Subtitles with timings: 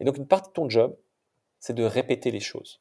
[0.00, 0.96] Et donc, une partie de ton job,
[1.60, 2.80] c'est de répéter les choses.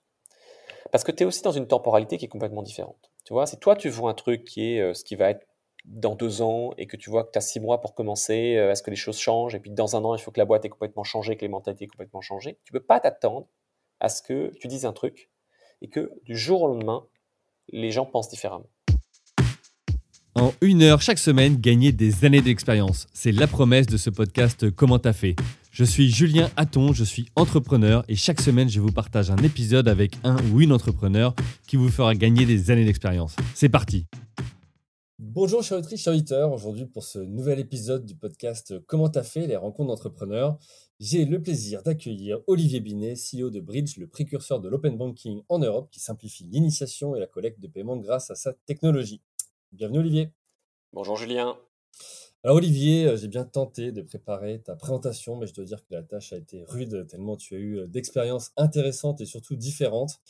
[0.92, 3.12] Parce que tu es aussi dans une temporalité qui est complètement différente.
[3.26, 5.46] Tu vois, si toi, tu vois un truc qui est ce qui va être
[5.86, 8.82] dans deux ans et que tu vois que tu as six mois pour commencer, est-ce
[8.82, 10.70] que les choses changent Et puis dans un an, il faut que la boîte ait
[10.70, 12.58] complètement changé, que les mentalités aient complètement changé.
[12.64, 13.48] Tu ne peux pas t'attendre
[14.00, 15.30] à ce que tu dises un truc
[15.82, 17.06] et que du jour au lendemain,
[17.70, 18.70] les gens pensent différemment.
[20.36, 23.08] En une heure chaque semaine, gagner des années d'expérience.
[23.14, 25.36] C'est la promesse de ce podcast Comment t'as fait?
[25.72, 29.88] Je suis Julien Hatton, je suis entrepreneur et chaque semaine, je vous partage un épisode
[29.88, 31.36] avec un ou une entrepreneur
[31.68, 33.36] qui vous fera gagner des années d'expérience.
[33.54, 34.08] C'est parti
[35.20, 36.52] Bonjour chers auditrices, chers auditeurs.
[36.52, 40.58] Aujourd'hui pour ce nouvel épisode du podcast Comment t'as fait les rencontres d'entrepreneurs,
[41.00, 45.60] j'ai le plaisir d'accueillir Olivier Binet, CEO de Bridge, le précurseur de l'open banking en
[45.60, 49.22] Europe qui simplifie l'initiation et la collecte de paiement grâce à sa technologie.
[49.72, 50.32] Bienvenue Olivier.
[50.94, 51.56] Bonjour Julien.
[52.46, 55.94] Alors Olivier, euh, j'ai bien tenté de préparer ta présentation, mais je dois dire que
[55.94, 60.22] la tâche a été rude tellement tu as eu euh, d'expériences intéressantes et surtout différentes.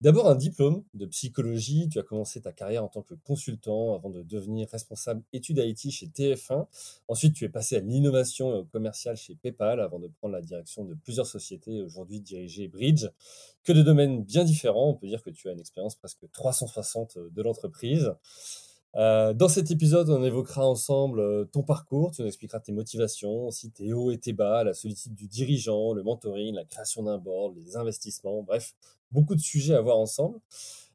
[0.00, 4.10] D'abord un diplôme de psychologie, tu as commencé ta carrière en tant que consultant avant
[4.10, 6.68] de devenir responsable études IT chez TF1.
[7.08, 10.94] Ensuite, tu es passé à l'innovation commerciale chez PayPal avant de prendre la direction de
[10.94, 13.06] plusieurs sociétés aujourd'hui dirigées Bridge.
[13.64, 17.18] Que de domaines bien différents, on peut dire que tu as une expérience presque 360
[17.18, 18.12] de l'entreprise.
[18.96, 23.46] Euh, dans cet épisode, on évoquera ensemble euh, ton parcours, tu nous expliqueras tes motivations,
[23.46, 27.18] aussi tes hauts et tes bas, la solitude du dirigeant, le mentoring, la création d'un
[27.18, 28.74] board, les investissements, bref,
[29.10, 30.38] beaucoup de sujets à voir ensemble.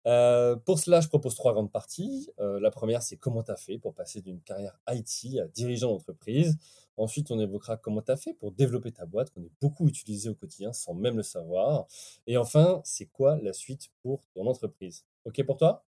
[0.07, 2.27] Euh, pour cela, je propose trois grandes parties.
[2.39, 6.57] la première, c'est comment tu as fait pour passer d'une carrière IT à dirigeant d'entreprise.
[6.97, 10.29] Ensuite, on évoquera comment tu as fait pour développer ta boîte qu'on est beaucoup utilisé
[10.29, 11.85] au quotidien sans même le savoir.
[12.25, 15.05] Et enfin, c'est quoi la suite pour ton entreprise?
[15.25, 15.85] OK pour toi?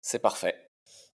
[0.00, 0.63] C'est parfait.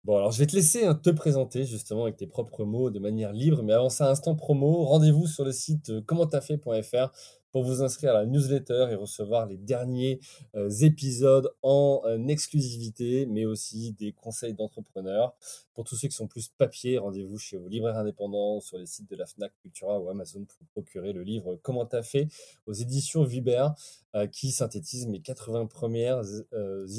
[0.07, 2.97] Bon, alors je vais te laisser hein, te présenter justement avec tes propres mots de
[2.97, 7.11] manière libre, mais avant ça, instant promo, rendez-vous sur le site euh, commenttafait.fr
[7.57, 10.19] pour vous inscrire à la newsletter et recevoir les derniers
[10.53, 15.33] euh, épisodes en euh, exclusivité, mais aussi des conseils d'entrepreneurs.
[15.73, 19.09] Pour tous ceux qui sont plus papier, rendez-vous chez vos libraires indépendants, sur les sites
[19.09, 22.27] de la FNAC, Cultura ou Amazon pour procurer le livre Comment t'as fait
[22.67, 23.69] aux éditions Viber,
[24.13, 26.21] euh, qui synthétise mes 80 premières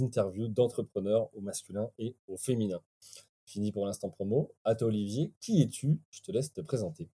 [0.01, 2.81] interviews d'entrepreneurs au masculin et au féminin.
[3.47, 4.51] Fini pour l'instant promo.
[4.65, 6.01] À toi Olivier, qui es-tu?
[6.11, 7.09] Je te laisse te présenter.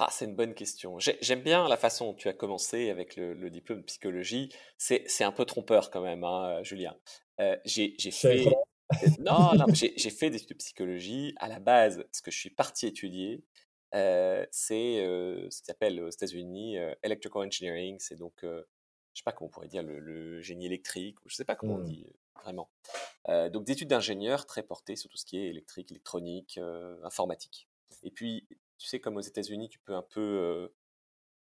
[0.00, 0.98] Ah, c'est une bonne question.
[1.00, 4.48] J'aime bien la façon dont tu as commencé avec le, diplôme de psychologie.
[4.76, 6.96] C'est un peu trompeur quand même, hein, Julien.
[7.40, 8.46] Euh, j'ai fait...
[9.18, 11.34] non, non, j'ai fait des études de psychologie.
[11.38, 13.42] À la base, ce que je suis parti étudier,
[13.94, 17.96] euh, c'est euh, ce qui s'appelle aux États-Unis Electrical Engineering.
[17.98, 18.62] C'est donc, je
[19.14, 21.78] sais pas comment on pourrait dire, le, génie électrique, ou je sais pas comment on
[21.78, 21.84] mmh.
[21.84, 22.06] dit
[22.44, 22.70] vraiment.
[23.50, 26.60] donc des études d'ingénieur très portées sur tout ce qui est électrique, électronique,
[27.02, 27.68] informatique.
[28.04, 28.46] Et puis,
[28.78, 30.72] tu sais, comme aux États-Unis, tu peux un peu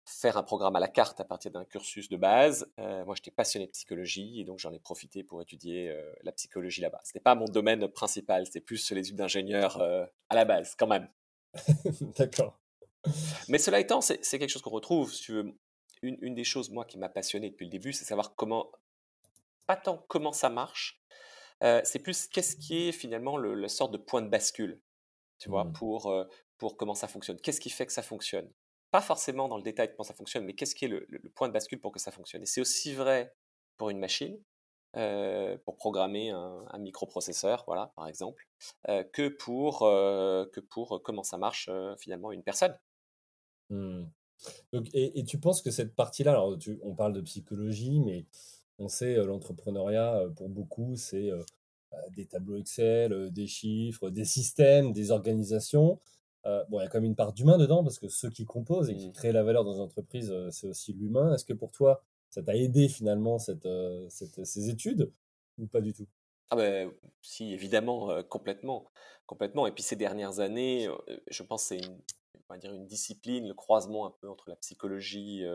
[0.05, 2.71] faire un programme à la carte à partir d'un cursus de base.
[2.77, 6.99] moi, j'étais passionné de psychologie et donc j'en ai profité pour étudier la psychologie là-bas.
[7.03, 10.87] Ce n'était pas mon domaine principal, c'était plus les études d'ingénieur à la base, quand
[10.87, 11.07] même.
[12.17, 12.59] D'accord.
[13.47, 15.13] Mais cela étant, c'est quelque chose qu'on retrouve.
[15.13, 15.53] Si tu veux,
[16.01, 18.71] une, une, des choses, moi, qui m'a passionné depuis le début, c'est savoir comment,
[19.67, 21.01] pas tant comment ça marche,
[21.61, 24.81] c'est plus qu'est-ce qui est finalement le, la sorte de point de bascule,
[25.39, 25.73] tu vois, mmh.
[25.73, 26.25] pour,
[26.61, 27.41] pour comment ça fonctionne.
[27.41, 28.47] Qu'est-ce qui fait que ça fonctionne?
[28.91, 31.53] Pas forcément dans le détail comment ça fonctionne, mais qu'est-ce qui est le, point de
[31.53, 32.43] bascule pour que ça fonctionne?
[32.43, 33.33] Et c'est aussi vrai
[33.77, 34.37] pour une machine,
[34.95, 38.47] euh, pour programmer un, microprocesseur, voilà, par exemple,
[38.89, 41.67] euh, que, pour, euh, que pour comment ça marche
[41.97, 42.77] finalement une personne.
[43.71, 44.03] Mmh.
[44.71, 48.27] Donc, et, tu penses que cette partie-là, alors on parle de psychologie, mais
[48.77, 51.31] on sait l'entrepreneuriat pour beaucoup, c'est
[52.15, 55.99] des tableaux Excel, des chiffres, des systèmes, des organisations.
[56.45, 58.45] Euh, bon, il y a quand même une part d'humain dedans, parce que ceux qui
[58.45, 59.13] composent et qui mmh.
[59.13, 61.33] créent la valeur dans une entreprise, euh, c'est aussi l'humain.
[61.33, 65.11] Est-ce que pour toi, ça t'a aidé finalement cette, euh, cette, ces études
[65.59, 66.07] ou pas du tout?
[66.49, 66.91] Ah ben,
[67.21, 68.91] si, évidemment, complètement,
[69.25, 69.67] complètement.
[69.67, 70.89] Et puis ces dernières années,
[71.29, 71.97] je pense que c'est une,
[72.49, 75.45] on va dire une discipline, le croisement un peu entre la psychologie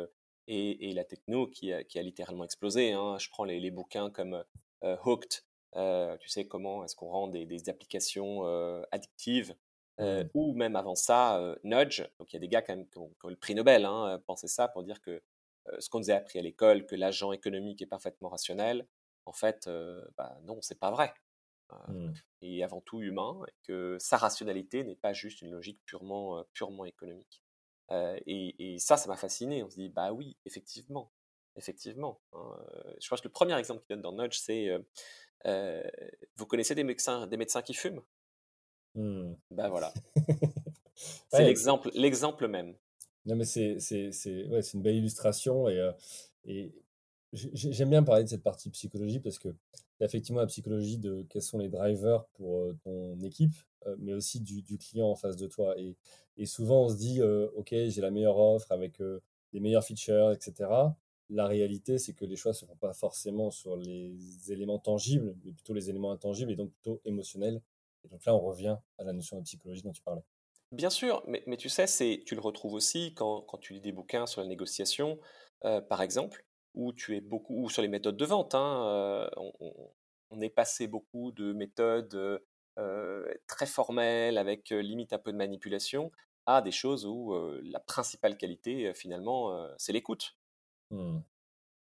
[0.46, 2.92] et, et, la techno qui a, qui a littéralement explosé.
[2.92, 3.18] Hein.
[3.18, 4.42] Je prends les, les bouquins comme
[4.82, 5.42] Hooked,
[5.74, 8.44] tu sais comment est-ce qu'on rend des, des applications
[8.90, 9.54] addictives
[10.00, 10.30] euh, mmh.
[10.34, 12.02] ou même avant ça, euh, Nudge.
[12.18, 14.18] Donc il y a des gars quand même qui ont, le prix Nobel, hein, euh,
[14.18, 15.22] pensaient ça pour dire que
[15.80, 18.86] ce qu'on nous a appris à l'école, que l'agent économique est parfaitement rationnel,
[19.24, 19.68] en fait,
[20.16, 21.12] bah, non, c'est pas vrai.
[21.88, 22.12] Mmh.
[22.42, 26.84] Et avant tout humain, et que sa rationalité n'est pas juste une logique purement, purement
[26.84, 27.42] économique.
[27.90, 29.64] Et, ça, ça m'a fasciné.
[29.64, 31.10] On se dit, bah oui, effectivement,
[31.56, 32.20] effectivement.
[32.32, 32.56] Hein,
[33.00, 34.70] je pense que le premier exemple qu'il donne dans Nudge, c'est
[36.36, 38.04] vous connaissez des médecins, des médecins qui fument?
[38.96, 39.92] Ben voilà.
[40.94, 42.74] c'est l'exemple, l'exemple même.
[43.24, 43.76] Non, mais c'est
[44.48, 45.90] ouais, une belle illustration et,
[46.44, 46.72] et
[47.32, 49.48] j'aime bien parler de cette partie psychologie parce que
[50.00, 53.54] effectivement la psychologie de quels sont les drivers pour ton équipe,
[53.98, 55.78] mais aussi du, du, client en face de toi.
[55.78, 55.96] Et,
[56.36, 59.00] et souvent, on se dit, OK, j'ai la meilleure offre avec
[59.52, 60.70] les meilleurs features, etc.
[61.30, 65.34] La réalité, c'est que les choix ne se font pas forcément sur les éléments tangibles,
[65.44, 67.60] mais plutôt les éléments intangibles et donc plutôt émotionnels.
[68.06, 70.22] Et donc là, on revient à la notion de psychologie dont tu parlais.
[70.72, 73.80] Bien sûr, mais, mais tu sais, c'est, tu le retrouves aussi quand, quand, tu lis
[73.80, 75.18] des bouquins sur la négociation,
[75.60, 76.44] par exemple,
[76.74, 78.54] où tu es beaucoup, ou sur les méthodes de vente.
[78.54, 79.30] Hein,
[80.30, 82.40] on, est passé beaucoup de méthodes
[83.46, 86.10] très formelles, avec limite un peu de manipulation,
[86.46, 90.36] à des choses où la principale qualité, finalement, c'est l'écoute.
[90.90, 91.18] Mmh.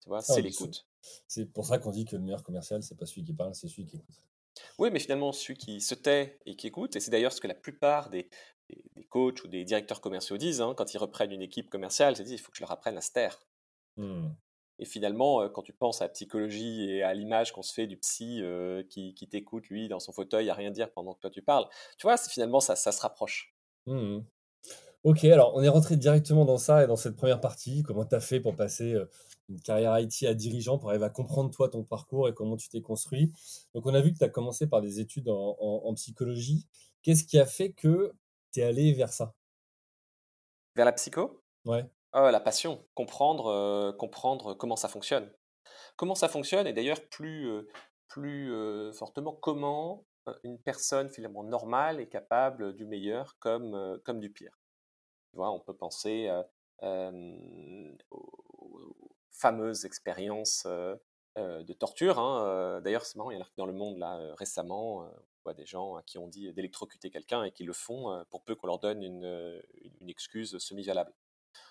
[0.05, 0.87] Tu vois, ah c'est l'écoute.
[1.26, 3.69] C'est pour ça qu'on dit que le meilleur commercial, c'est pas celui qui parle, c'est
[3.69, 4.17] celui qui écoute.
[4.79, 7.47] Oui, mais finalement, celui qui se tait et qui écoute, et c'est d'ailleurs ce que
[7.47, 8.29] la plupart des,
[8.69, 12.25] des, coachs ou des directeurs commerciaux disent, hein, quand ils reprennent une équipe commerciale, ils
[12.25, 13.47] disent il faut que je leur apprenne à se taire.
[13.97, 14.29] Mmh.
[14.81, 17.97] Et finalement, quand tu penses à la psychologie et à l'image qu'on se fait du
[17.97, 18.43] psy
[18.91, 21.69] qui, qui t'écoute, lui, dans son fauteuil, à rien dire pendant que toi tu parles,
[21.97, 23.55] tu vois, finalement, ça, ça se rapproche.
[23.87, 24.23] Mmh
[25.05, 27.83] ok, alors on est rentré directement dans ça et dans cette première partie.
[27.83, 28.97] Comment tu as fait pour passer
[29.49, 32.69] une carrière IT à dirigeant, pour arriver à comprendre toi ton parcours et comment tu
[32.69, 33.33] t'es construit?
[33.75, 36.67] Donc on a vu que tu as commencé par des études en, en psychologie.
[37.03, 38.12] Qu'est-ce qui a fait que
[38.53, 39.35] tu es allé vers ça?
[40.75, 41.43] Vers la psycho?
[41.65, 41.85] Ouais.
[42.12, 45.31] Ah, la passion, comprendre, euh, comprendre comment ça fonctionne.
[45.97, 47.69] Comment ça fonctionne et d'ailleurs plus, euh,
[48.09, 50.07] plus euh, fortement comment
[50.45, 54.57] une personne finalement normale est capable du meilleur comme, comme du pire.
[55.35, 56.31] Tu vois, on peut penser
[56.81, 58.37] aux
[59.33, 60.65] fameuses expériences
[61.37, 62.21] de torture.
[62.21, 65.11] Hein, d'ailleurs, c'est marrant, il y en a dans le monde là récemment, on
[65.43, 68.69] voit des gens qui ont dit d'électrocuter quelqu'un et qui le font pour peu qu'on
[68.69, 69.61] leur donne une,
[70.01, 71.13] une excuse semi-valable.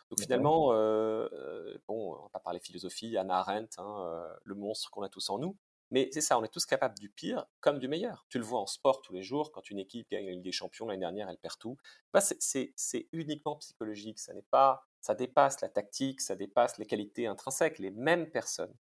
[0.10, 5.04] Donc finalement, euh, bon, on va pas parler philosophie, Anna Arendt, hein, le monstre qu'on
[5.04, 5.56] a tous en nous,
[5.94, 8.26] mais c'est ça, on est tous capables du pire comme du meilleur.
[8.28, 10.52] Tu le vois en sport tous les jours, quand une équipe gagne la Ligue des
[10.52, 11.78] Champions l'année dernière, elle perd tout.
[12.12, 17.78] Bah, c'est uniquement psychologique, ça pas, ça dépasse la tactique, ça dépasse les qualités intrinsèques.
[17.78, 18.74] Les mêmes personnes,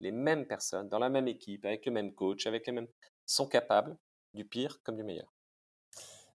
[0.00, 2.88] les mêmes personnes dans la même équipe, avec le même coach, avec les mêmes,
[3.26, 3.96] sont capables
[4.34, 5.32] du pire comme du meilleur.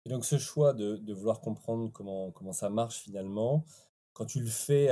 [0.04, 3.64] Et donc ce choix de, de vouloir comprendre comment, comment ça marche finalement,
[4.12, 4.90] quand tu le fais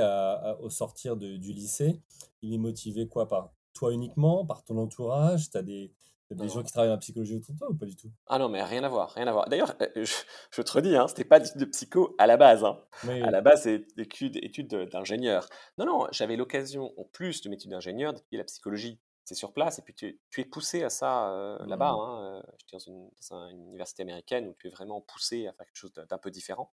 [0.61, 1.99] au sortir du lycée,
[2.41, 5.91] il est motivé quoi Par toi uniquement, par ton entourage Tu as des,
[6.31, 8.11] des gens qui travaillent en psychologie autour de toi ou pas du tout?
[8.27, 9.47] Ah non, mais rien à voir, rien à voir.
[9.47, 10.05] D'ailleurs, euh,
[10.51, 12.63] je, te redis, hein, ce n'était pas d'études de psycho à la base.
[12.63, 12.79] Hein.
[13.03, 15.47] À la base, c'est études, études d'ingénieur.
[15.77, 18.99] Non, non, j'avais l'occasion, en plus de mes études d'ingénieur, d'étudier la psychologie.
[19.23, 21.93] C'est sur place, et puis tu, es poussé à ça euh, là-bas.
[21.93, 21.99] Mmh.
[21.99, 22.21] Hein.
[22.21, 25.65] Euh, j'étais dans une, dans une université américaine où tu es vraiment poussé à faire
[25.65, 26.71] quelque chose d'un peu différent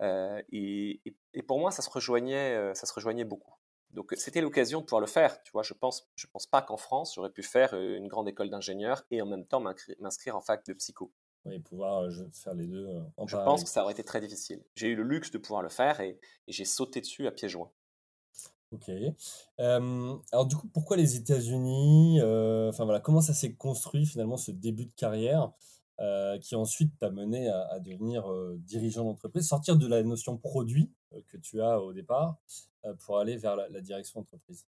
[0.00, 1.00] et,
[1.46, 3.54] pour moi, ça se rejoignait, ça se rejoignait beaucoup.
[3.94, 5.42] Donc c'était l'occasion de pouvoir le faire.
[5.42, 8.50] Tu vois, je pense, je pense pas qu'en France j'aurais pu faire une grande école
[8.50, 9.60] d'ingénieur et en même temps
[10.00, 11.12] m'inscrire en fac de psycho.
[11.46, 12.88] Oui, pouvoir faire les deux.
[13.16, 14.62] En je pense que ça aurait été très difficile.
[14.74, 16.18] J'ai eu le luxe de pouvoir le faire et,
[16.48, 17.70] j'ai sauté dessus à pieds joints.
[18.72, 18.90] Ok.
[19.58, 24.86] alors du coup, pourquoi les États-Unis Enfin voilà, comment ça s'est construit finalement ce début
[24.86, 25.52] de carrière
[26.00, 30.90] euh, qui ensuite t'a mené à, devenir euh, dirigeant d'entreprise, sortir de la notion produit
[30.90, 32.36] euh, que tu as au départ
[33.04, 34.66] pour aller vers la, direction d'entreprise?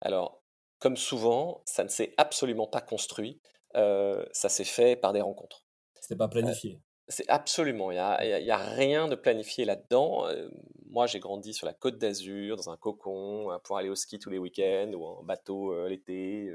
[0.00, 0.42] Alors,
[0.78, 3.40] comme souvent, ça ne s'est absolument pas construit,
[3.74, 5.64] ça s'est fait par des rencontres.
[6.00, 6.80] C'était pas planifié?
[7.10, 10.26] C'est absolument, il n'y a, rien de planifié là-dedans.
[10.86, 14.30] moi, j'ai grandi sur la côte d'Azur, dans un cocon, pour aller au ski tous
[14.30, 16.52] les week-ends ou en bateau l'été.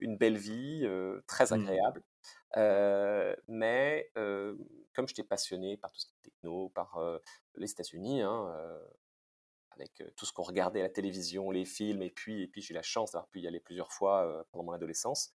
[0.00, 0.86] une belle vie,
[1.26, 1.52] très mmh.
[1.52, 2.02] agréable.
[2.56, 4.56] Euh, mais euh,
[4.94, 7.18] comme j'étais passionné par tout ce qui est techno, par euh,
[7.56, 8.54] les États-Unis, hein,
[9.70, 12.74] avec tout ce qu'on regardait à la télévision, les films, et puis, et puis j'ai
[12.74, 15.34] la chance d'avoir pu y aller plusieurs fois pendant mon adolescence.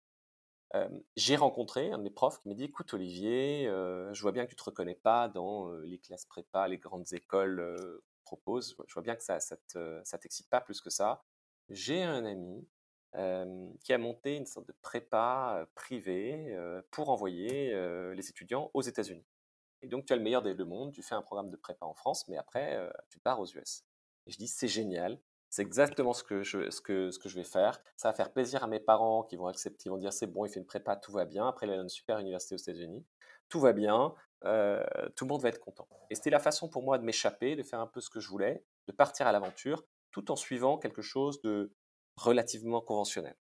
[1.16, 4.50] j'ai rencontré un de mes profs qui m'a dit Écoute, Olivier, je vois bien que
[4.50, 8.76] tu ne te reconnais pas dans les classes prépa, les grandes écoles proposent.
[8.88, 9.38] Je vois bien que ça
[9.76, 11.22] ne ça t'excite pas plus que ça.
[11.68, 12.66] J'ai un ami
[13.14, 16.56] qui a monté une sorte de prépa privée
[16.90, 17.72] pour envoyer
[18.14, 19.24] les étudiants aux États-Unis.
[19.82, 21.86] Et donc, tu as le meilleur des deux mondes, tu fais un programme de prépa
[21.86, 22.78] en France, mais après,
[23.10, 23.84] tu pars aux US.
[24.26, 25.20] Et je dis, c'est génial,
[25.54, 26.58] c'est exactement ce que, je,
[27.36, 27.80] vais faire.
[27.96, 30.44] Ça va faire plaisir à mes parents qui vont accepter, ils vont dire, c'est bon,
[30.44, 31.46] il fait une prépa, tout va bien.
[31.46, 33.06] Après, il a une super université aux États-Unis,
[33.48, 34.48] tout va bien, tout
[35.24, 35.86] le monde va être content.
[36.10, 38.28] Et c'était la façon pour moi de m'échapper, de faire un peu ce que je
[38.28, 41.72] voulais, de partir à l'aventure, tout en suivant quelque chose de
[42.16, 43.36] relativement conventionnel.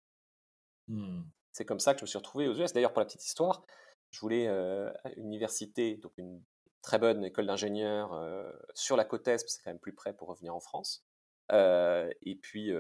[0.88, 1.22] Mmh.
[1.51, 2.74] C'est comme ça que je me suis retrouvé aux US.
[2.74, 3.66] D'ailleurs, pour la petite histoire,
[4.12, 6.42] je voulais euh, une université, donc une
[6.82, 8.20] très bonne école d'ingénieur
[8.74, 11.06] sur la côte Est, parce que c'est quand même plus près pour revenir en France.
[11.51, 12.72] et puis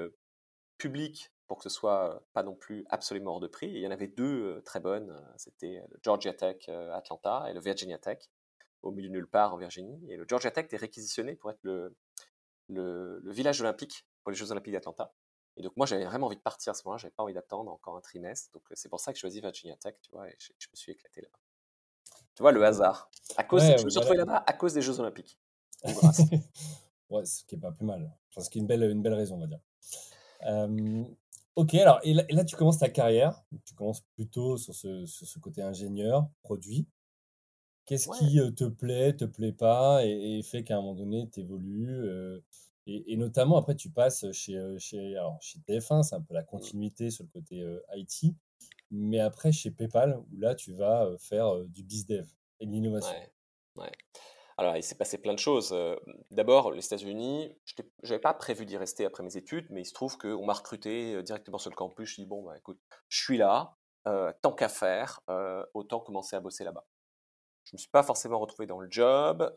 [0.79, 3.67] public pour que ce soit pas non plus absolument hors de prix.
[3.67, 7.99] il y en avait deux très bonnes, c'était le Georgia Tech Atlanta et le Virginia
[7.99, 8.17] Tech,
[8.81, 9.99] au milieu de nulle part en Virginie.
[10.09, 11.95] Et le Georgia Tech était réquisitionné pour être le,
[12.69, 15.13] le, village olympique pour les Jeux Olympiques d'Atlanta.
[15.57, 17.71] Et donc moi j'avais vraiment envie de partir à ce moment-là, j'avais pas envie d'attendre
[17.71, 18.51] encore un trimestre.
[18.53, 20.91] Donc c'est pour ça que je choisi Virginia Tech, tu vois, et je, me suis
[20.91, 21.39] éclaté là-bas.
[22.35, 23.09] Tu vois le hasard.
[23.37, 25.37] À cause, je me suis retrouvé là-bas à cause des Jeux Olympiques.
[27.09, 28.11] ouais, ce qui est pas plus mal.
[28.29, 29.59] Enfin, ce qui est une belle, une belle raison, on va dire.
[31.57, 35.37] Ok, alors, et là, tu commences ta carrière, tu commences plutôt sur ce, sur ce
[35.37, 36.87] côté ingénieur, produit.
[37.85, 42.41] Qu'est-ce qui te plaît, te plaît pas, et, fait qu'à un moment donné, tu évolues
[42.87, 46.45] et, notamment, après, tu passes chez, chez, alors, chez TF1, c'est un peu la mmh.
[46.45, 48.35] continuité sur le côté IT,
[48.89, 52.27] mais après, chez PayPal, où là, tu vas faire du bizdev
[52.59, 53.15] et de l'innovation.
[53.15, 53.91] Ouais, ouais.
[54.57, 55.75] Alors, il s'est passé plein de choses.
[56.29, 59.93] D'abord, les États-Unis, je n'avais pas prévu d'y rester après mes études, mais il se
[59.93, 62.09] trouve qu'on m'a recruté directement sur le campus.
[62.09, 63.77] Je dis, bon, bah, écoute, je suis là,
[64.41, 65.21] tant qu'à faire,
[65.73, 66.85] autant commencer à bosser là-bas.
[67.63, 69.55] Je ne me suis pas forcément retrouvé dans le job,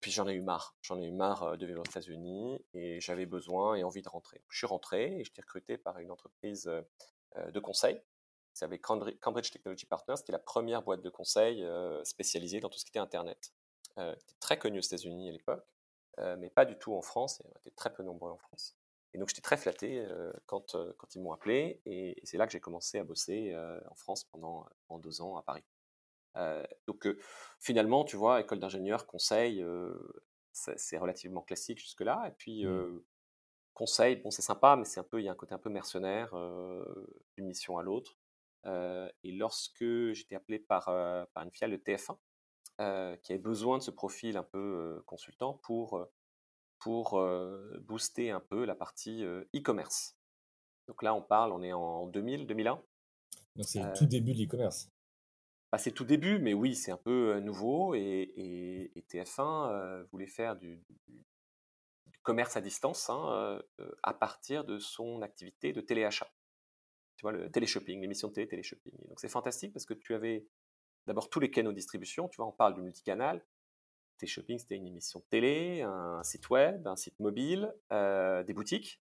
[0.00, 0.76] puis j'en ai eu marre.
[0.82, 4.42] J'en ai eu marre de vivre aux États-Unis et j'avais besoin et envie de rentrer.
[4.48, 6.70] Je suis rentré et j'étais recruté par une entreprise
[7.36, 8.02] de conseil.
[8.54, 11.64] C'est Cambridge Technology Partners, est la première boîte de conseil
[12.02, 13.52] spécialisée dans tout ce qui était Internet.
[13.98, 15.66] Euh, très connu aux États-Unis à l'époque,
[16.20, 18.76] euh, mais pas du tout en France, et on était très peu nombreux en France.
[19.12, 20.76] Et donc j'étais très flatté euh, quand,
[21.14, 23.56] ils m'ont appelé, et, c'est là que j'ai commencé à bosser
[23.90, 24.66] en France pendant,
[25.00, 25.64] deux ans à Paris.
[26.86, 27.08] Donc
[27.60, 29.64] finalement, tu vois, école d'ingénieur, conseil,
[30.52, 32.24] c'est relativement classique jusque-là.
[32.28, 33.02] Et puis, mmh.
[33.74, 35.70] conseil, bon, c'est sympa, mais c'est un peu, il y a un côté un peu
[35.70, 36.30] mercenaire
[37.36, 38.16] d'une mission à l'autre.
[38.66, 42.16] et lorsque j'étais appelé par, par une filiale de TF1,
[42.80, 46.08] euh, qui avait besoin de ce profil un peu euh, consultant pour, euh,
[46.78, 47.20] pour
[47.80, 50.16] booster un peu la partie e-commerce.
[50.86, 52.80] Donc là, on parle, on est en 2000, 2001.
[53.56, 54.88] Donc c'est le tout début de l'e-commerce.
[55.70, 60.82] Bah, c'est tout début, mais oui, c'est un peu nouveau et, TF1 voulait faire du,
[62.22, 63.60] commerce à distance hein,
[64.02, 66.30] à partir de son activité de téléachat.
[67.16, 68.92] Tu vois, le téléshopping, l'émission de télé, téléshopping.
[69.08, 70.46] Donc c'est fantastique parce que tu avais
[71.06, 72.28] d'abord tous les canaux de distribution.
[72.28, 73.44] Tu vois, on parle du multicanal.
[74.18, 79.00] T-Shopping, c'était une émission de télé, un site web, un site mobile, des boutiques.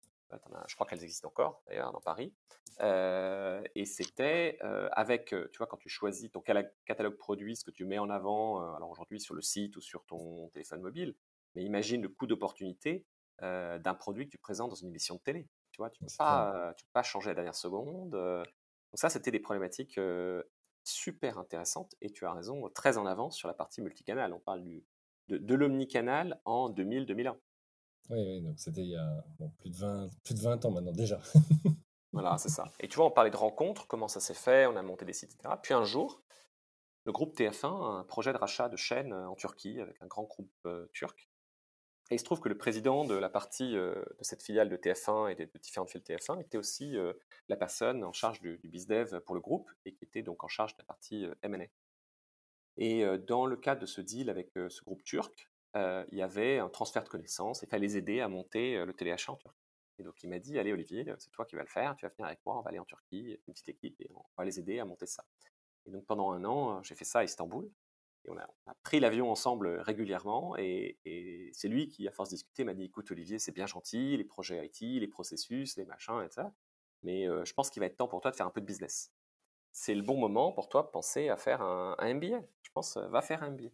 [0.68, 2.34] Je crois qu'elles existent encore, d'ailleurs, dans Paris.
[2.82, 7.72] Euh, et c'était euh, avec, tu vois, quand tu choisis ton catalogue produit, ce que
[7.72, 11.16] tu mets en avant, alors aujourd'hui sur le site ou sur ton téléphone mobile,
[11.56, 13.06] mais imagine le coût d'opportunité
[13.42, 15.48] d'un produit que tu présentes dans une émission de télé.
[15.72, 18.12] Tu vois, tu ne peux, pas, peux pas changer à la dernière seconde.
[18.12, 18.46] Donc
[18.96, 20.00] ça, c'était des problématiques
[20.84, 24.34] super intéressante et tu as raison, très en avance sur la partie multicanal.
[24.34, 24.84] On parle du,
[25.30, 27.36] de, l'omnicanal en 2000-2001.
[28.10, 29.24] Oui, donc c'était il y a
[29.60, 31.20] plus, de 20, plus de 20 ans maintenant déjà.
[32.12, 32.72] voilà, c'est ça.
[32.80, 35.14] Et tu vois, on parlait de rencontres, comment ça s'est fait, on a monté des
[35.14, 35.56] sites, etc.
[35.62, 36.22] Puis un jour,
[37.06, 40.24] le groupe TF1 a un projet de rachat de chaînes en Turquie avec un grand
[40.24, 41.30] groupe turc.
[42.12, 44.78] Et il se trouve que le président de la partie euh, de cette filiale de
[44.78, 47.14] TF1 et des différentes filiales TF1 était aussi euh,
[47.50, 50.48] la personne en charge du, du BizDev pour le groupe et qui était donc en
[50.48, 51.66] charge de la partie euh, M&A.
[52.78, 56.70] Et dans le cadre de ce deal avec ce groupe turc, il y avait un
[56.70, 59.60] transfert de connaissances et il fallait les aider à monter le téléachat en Turquie.
[59.98, 62.10] Et donc il m'a dit, allez Olivier, c'est toi qui vas le faire, tu vas
[62.10, 64.60] venir avec moi, on va aller en Turquie, une petite équipe, et on va les
[64.60, 65.26] aider à monter ça.
[65.86, 67.70] Et donc pendant un an, j'ai fait ça à Istanbul
[68.28, 70.98] on a, pris l'avion ensemble régulièrement et,
[71.54, 74.24] c'est lui qui, à force de discuter, m'a dit écoute, Olivier, c'est bien gentil, les
[74.24, 76.48] projets IT, les processus, les machins, etc.
[77.04, 79.12] Mais je pense qu'il va être temps pour toi de faire un peu de business.
[79.72, 82.42] C'est le bon moment pour toi de penser à faire un, MBA.
[82.62, 83.70] Je pense, va faire un MBA.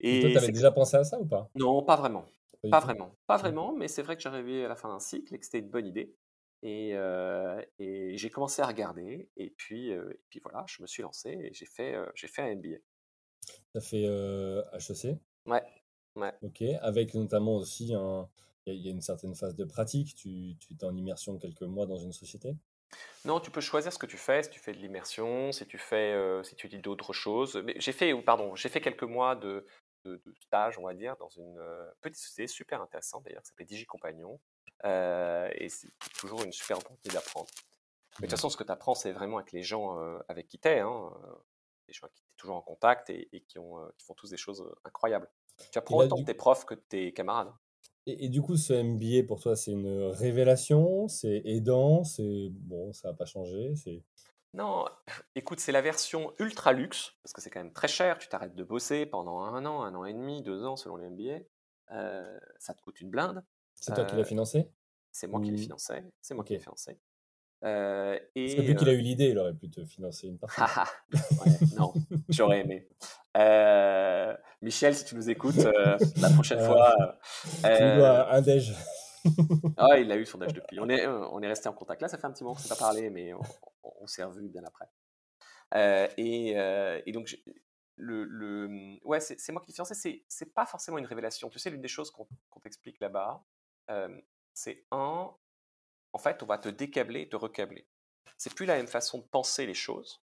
[0.00, 1.50] Et, toi, tu avais déjà pensé à ça ou pas?
[1.54, 2.24] Non, pas vraiment.
[2.70, 3.14] Pas, vraiment.
[3.26, 5.60] Pas vraiment, mais c'est vrai que j'arrivais à la fin d'un cycle et que c'était
[5.60, 6.14] une bonne idée.
[6.62, 6.94] Et,
[7.78, 9.92] j'ai commencé à regarder, et puis,
[10.28, 12.78] puis voilà, je me suis lancé et j'ai fait, j'ai fait un MBA.
[13.46, 15.62] Tu as fait HEC Ouais,
[16.16, 16.32] ouais.
[16.42, 18.28] Ok, avec notamment aussi un.
[18.66, 21.86] Il y, a une certaine phase de pratique, tu, tu es en immersion quelques mois
[21.86, 22.54] dans une société?
[23.24, 25.78] Non, tu peux choisir ce que tu fais, si tu fais de l'immersion, si tu
[25.78, 26.14] fais,
[26.44, 27.62] si tu dis d'autres choses.
[27.76, 29.64] J'ai fait, pardon, j'ai fait quelques mois de,
[30.04, 31.60] de, stage, on va dire, dans une
[32.00, 34.40] petite société super intéressante d'ailleurs, qui s'appelle DigiCompagnon.
[34.84, 37.48] Euh, et c'est toujours une super opportunité d'apprendre.
[38.20, 40.58] Mais de toute façon, ce que tu apprends, c'est vraiment avec les gens avec qui
[40.58, 40.80] tu es.
[40.80, 41.10] Hein,
[41.86, 44.64] des gens qui sont toujours en contact et, qui, ont, qui, font tous des choses
[44.84, 45.28] incroyables.
[45.72, 47.50] Tu apprends autant de tes profs que de tes camarades.
[48.06, 53.08] Et, du coup, ce MBA pour toi, c'est une révélation, c'est aidant, c'est bon, ça
[53.08, 54.02] n'a pas changé, c'est
[54.54, 54.86] Non,
[55.34, 58.18] écoute, c'est la version ultra luxe, parce que c'est quand même très cher.
[58.18, 61.08] Tu t'arrêtes de bosser pendant un an, un an et demi, deux ans selon les
[61.10, 61.40] MBA.
[61.92, 63.44] Euh, ça te coûte une blinde.
[63.74, 64.70] C'est toi qui l'as Euh, financé?
[65.12, 66.02] c'est moi qui l'ai financé.
[66.20, 66.48] C'est moi Ok.
[66.48, 66.98] qui l'ai financé.
[67.64, 70.28] Euh, Parce et que vu qu'il euh, a eu l'idée, il aurait pu te financer
[70.28, 70.60] une partie.
[70.60, 71.92] haha, ouais, non,
[72.28, 72.88] j'aurais aimé.
[73.36, 77.18] Euh, Michel, si tu nous écoutes, euh, la prochaine fois.
[77.42, 78.74] Tu euh, dois un déj.
[79.76, 80.80] Ah, il l'a eu son âge depuis.
[80.80, 82.02] On est, euh, on est resté en contact.
[82.02, 83.32] Là, ça fait un petit moment qu'on s'est pas parlé, mais
[83.82, 84.88] on, s'est revus bien après.
[85.74, 89.94] Euh, et, euh, et donc, c'est moi qui l'ai financé.
[89.94, 91.48] C'est c'est pas forcément une révélation.
[91.48, 92.26] Tu sais, l'une des choses qu'on
[92.62, 93.44] t'explique là-bas,
[94.54, 95.30] c'est un,
[96.12, 97.86] en fait, on va te décabler et te recabler.
[98.36, 100.22] C'est plus la même façon de penser les choses.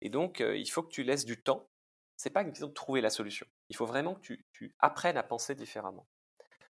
[0.00, 1.68] Et donc, il faut que tu laisses du temps.
[2.16, 3.46] C'est pas une question de trouver la solution.
[3.68, 6.06] Il faut vraiment que tu apprennes à penser différemment.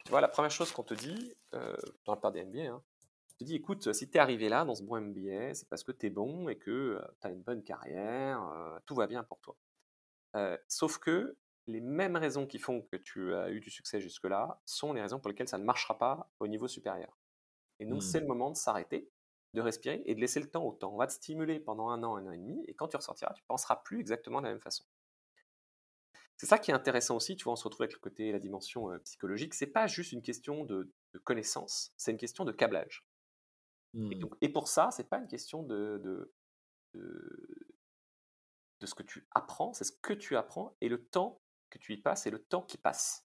[0.05, 2.83] Tu vois, la première chose qu'on te dit, euh, dans le part des MBA, hein,
[3.35, 5.85] on te dit, écoute, si tu es arrivé là, dans ce bon MBA, c'est parce
[5.85, 9.23] que tu es bon et que tu as une bonne carrière, euh, tout va bien
[9.25, 9.57] pour toi.
[10.37, 14.61] Euh, sauf que les mêmes raisons qui font que tu as eu du succès jusque-là
[14.67, 17.19] sont les raisons pour lesquelles ça ne marchera pas au niveau supérieur.
[17.81, 18.03] Et donc, Hmm.
[18.03, 19.11] c'est le moment de s'arrêter,
[19.55, 20.93] de respirer et de laisser le temps au temps.
[20.95, 23.35] On va te stimuler pendant un an, un an et demi, et quand tu ressortiras,
[23.35, 24.85] tu penseras plus exactement de la même façon.
[26.41, 28.39] C'est ça qui est intéressant aussi, tu vois, on se retrouve avec le côté, la
[28.39, 29.53] dimension euh, psychologique.
[29.53, 33.05] C'est pas juste une question de, de connaissance, c'est une question de câblage.
[34.11, 36.35] Et, donc- et pour ça, c'est pas une question de, de,
[36.95, 37.75] de,
[38.81, 41.93] de ce que tu apprends, c'est ce que tu apprends et le temps que tu
[41.95, 43.25] y passes et le temps qui passe.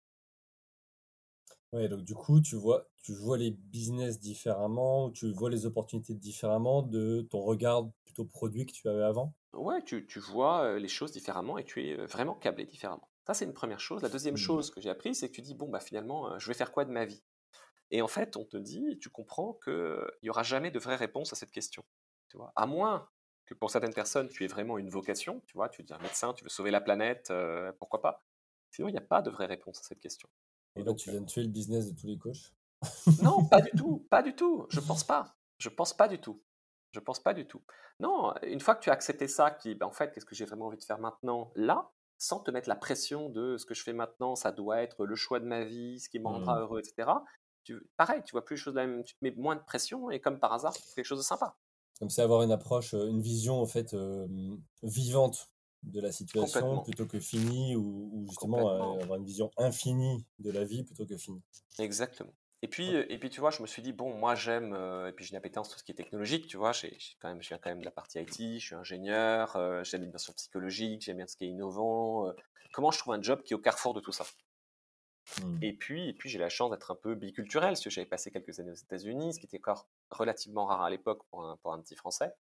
[1.73, 6.13] Ouais, donc du coup, tu vois, tu vois les business différemment, tu vois les opportunités
[6.15, 9.35] différemment de ton regard plutôt produit que tu avais avant?
[9.55, 13.09] Ouais, tu, tu vois les choses différemment et tu es vraiment câblé différemment.
[13.25, 14.01] Ça, c'est une première chose.
[14.01, 14.35] La deuxième Hmm.
[14.37, 16.85] chose que j'ai appris, c'est que tu dis, bon, bah finalement, je vais faire quoi
[16.85, 17.23] de ma vie?
[17.91, 21.33] Et en fait, on te dit, tu comprends qu'il n'y aura jamais de vraie réponse
[21.33, 21.85] à cette question.
[22.29, 22.53] Tu vois?
[22.55, 23.09] À moins
[23.45, 26.33] que pour certaines personnes, tu aies vraiment une vocation, tu vois, tu es un médecin,
[26.33, 28.25] tu veux sauver la planète, euh, pourquoi pas?
[28.71, 30.29] Sinon, il n'y a pas de vraie réponse à cette question.
[30.77, 32.53] Et Et là, donc, tu viens de tuer le business de tous les coachs?
[33.19, 34.65] non, pas du tout, pas du tout.
[34.69, 35.37] Je pense pas.
[35.57, 36.43] Je pense pas du tout.
[36.95, 37.61] Je pense pas du tout.
[37.99, 40.45] Non, une fois que tu as accepté ça, qui, ben, en fait, qu'est-ce que j'ai
[40.45, 43.83] vraiment envie de faire maintenant, là, sans te mettre la pression de ce que je
[43.83, 46.61] fais maintenant, ça doit être le choix de ma vie, ce qui me rendra Hmm.
[46.61, 47.09] heureux, etc.
[47.65, 49.63] Tu, pareil, tu vois plus les choses de la même, tu te mets moins de
[49.63, 51.57] pression et comme par hasard, tu fais quelque chose de sympa.
[51.99, 54.27] Comme c'est avoir une approche, euh, une vision en fait euh,
[54.83, 55.51] vivante
[55.83, 60.51] de la situation plutôt que finie, ou, ou justement euh, avoir une vision infinie de
[60.51, 61.41] la vie plutôt que finie.
[61.79, 62.33] Exactement.
[62.65, 65.11] Et puis, et puis, tu vois, je me suis dit, bon, moi, j'aime, euh, et
[65.11, 67.39] puis j'ai une appétence tout ce qui est technologique, tu vois, j'ai j'ai quand même,
[67.39, 70.33] je viens quand même de la partie IT, je suis ingénieur, euh, j'aime les dimensions
[70.33, 72.27] psychologiques, j'aime bien ce qui est innovant.
[72.27, 72.33] euh,
[72.73, 74.25] comment je trouve un job qui est au carrefour de tout ça?
[75.43, 75.59] Hmm.
[75.61, 78.31] Et puis, et puis j'ai la chance d'être un peu biculturel, parce que j'avais passé
[78.31, 81.71] quelques années aux États-Unis, ce qui était encore relativement rare à l'époque pour un, pour
[81.71, 82.33] un petit Français.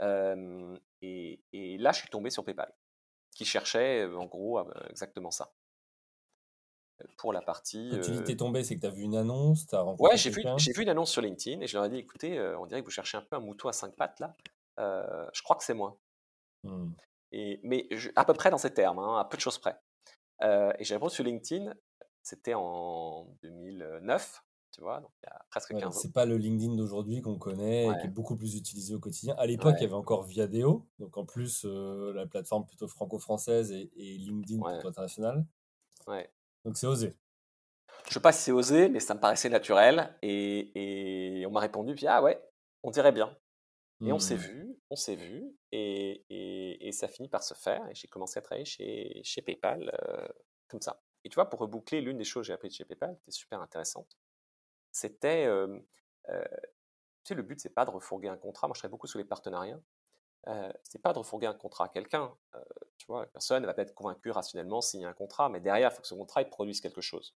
[0.00, 2.74] Et, et là, je suis tombé sur PayPal,
[3.36, 5.52] qui cherchait, en gros, exactement ça.
[7.16, 7.88] Pour la partie...
[7.92, 9.74] Quand tu dis que euh, t'es tombé, c'est que tu as vu une annonce, tu
[9.74, 10.58] as rencontré Ouais, j'ai vu, quelqu'un.
[10.58, 12.80] j'ai vu une annonce sur LinkedIn et je leur ai dit, écoutez, euh, on dirait
[12.80, 14.34] que vous cherchez un peu un mouton à cinq pattes là.
[14.78, 15.96] Euh, je crois que c'est moi.
[16.64, 16.90] Hmm.
[17.32, 19.76] Et, mais je- à peu près dans ces termes, hein, à peu de choses près.
[20.42, 21.72] Euh, et j'ai répondu sur LinkedIn,
[22.22, 25.98] c'était en 2009, tu vois, donc il y a presque Ouais, 15 ans.
[26.00, 28.04] c'est pas le LinkedIn d'aujourd'hui qu'on connaît et qui Ouais.
[28.04, 29.34] est beaucoup plus utilisé au quotidien.
[29.36, 29.86] À l'époque, il y Ouais.
[29.86, 34.72] avait encore Viadeo, donc en plus euh, la plateforme plutôt franco-française et, et LinkedIn Ouais.
[34.74, 35.44] plutôt internationale.
[36.06, 36.30] Ouais.
[36.64, 37.16] Donc c'est osé.
[38.08, 40.16] Je sais pas si c'est osé, mais ça me paraissait naturel.
[40.22, 42.42] Et, et on m'a répondu, puis ah ouais,
[42.82, 43.36] on dirait bien.
[44.06, 44.38] Et on s'est Hmm.
[44.38, 47.86] vu, on s'est vu, et, et, et ça finit par se faire.
[47.90, 50.28] Et j'ai commencé à travailler chez, chez PayPal euh,
[50.68, 51.02] comme ça.
[51.24, 53.32] Et tu vois, pour reboucler, l'une des choses que j'ai apprises chez PayPal, qui était
[53.32, 54.16] super intéressante,
[54.92, 55.78] c'était, euh,
[56.30, 56.44] euh,
[57.24, 58.66] tu sais, le but, c'est pas de refourguer un contrat.
[58.68, 59.80] Moi, je travaille beaucoup sur les partenariats.
[60.48, 62.34] Euh, c'est pas de refourguer un contrat à quelqu'un.
[62.54, 62.64] Euh,
[62.98, 65.90] tu vois, la personne va peut-être convaincue rationnellement s'il y a un contrat, mais derrière,
[65.90, 67.36] il faut que ce contrat il produise quelque chose.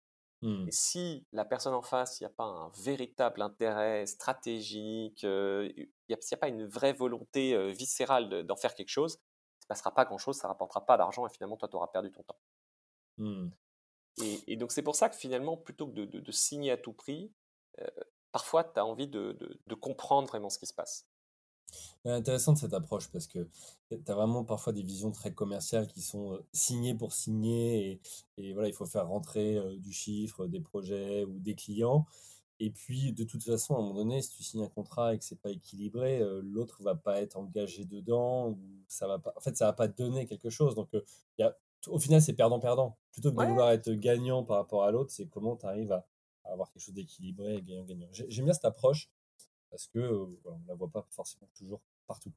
[0.67, 5.71] Et si la personne en face, il n'y a pas un véritable intérêt stratégique, euh,
[5.77, 5.83] il
[6.13, 9.63] a- n'y a pas une vraie volonté viscérale de- d'en faire quelque chose, il ne
[9.63, 12.11] se passera pas grand-chose, ça ne rapportera pas d'argent et finalement, toi, tu auras perdu
[12.11, 12.39] ton temps.
[13.17, 13.49] Hmm.
[14.21, 16.77] Et, et donc, c'est pour ça que finalement, plutôt que de, de- de signer à
[16.77, 17.31] tout prix,
[18.31, 21.10] parfois, tu as envie de comprendre vraiment ce qui se passe.
[22.03, 23.47] C'est intéressant cette approche parce que
[23.89, 28.01] tu as vraiment parfois des visions très commerciales qui sont euh, signées pour signer et,
[28.37, 32.05] et voilà, il faut faire rentrer euh, du chiffre, des projets ou des clients.
[32.59, 35.17] Et puis, de toute façon, à un moment donné, si tu signes un contrat et
[35.17, 38.57] que c'est pas équilibré, euh, l'autre va pas être engagé dedans ou
[38.87, 40.75] ça va pas, en fait, ça va pas donner quelque chose.
[40.75, 41.01] Donc, euh,
[41.39, 41.57] y a,
[41.87, 42.97] au final, c'est perdant-pardant.
[43.11, 43.47] Plutôt que de Ouais.
[43.47, 46.05] vouloir être gagnant par rapport à l'autre, c'est comment tu arrives à,
[46.43, 48.07] à avoir quelque chose d'équilibré et gagnant-gagnant.
[48.11, 49.09] J'ai- J'aime bien cette approche
[49.71, 52.31] parce que euh, voilà, on la voit pas forcément toujours partout.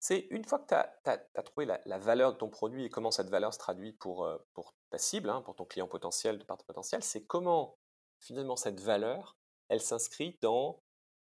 [0.00, 3.28] C'est une fois que tu as, trouvé la, valeur de ton produit et comment cette
[3.28, 6.58] valeur se traduit pour, euh, pour ta cible, hein, pour ton client potentiel, de part
[6.58, 7.76] potentiel, c'est comment
[8.20, 9.36] finalement cette valeur,
[9.68, 10.80] elle s'inscrit dans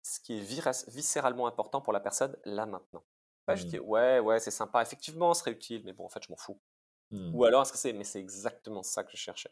[0.04, 3.04] ce qui est viscéralement important pour la personne là maintenant.
[3.45, 3.84] Pas je dis mmh.
[3.84, 6.60] ouais, ouais, c'est sympa, effectivement, ce serait utile, mais bon, en fait, je m'en fous.
[7.12, 7.34] Mmh.
[7.34, 9.52] Ou alors, est-ce que c'est, mais c'est exactement ça que je cherchais.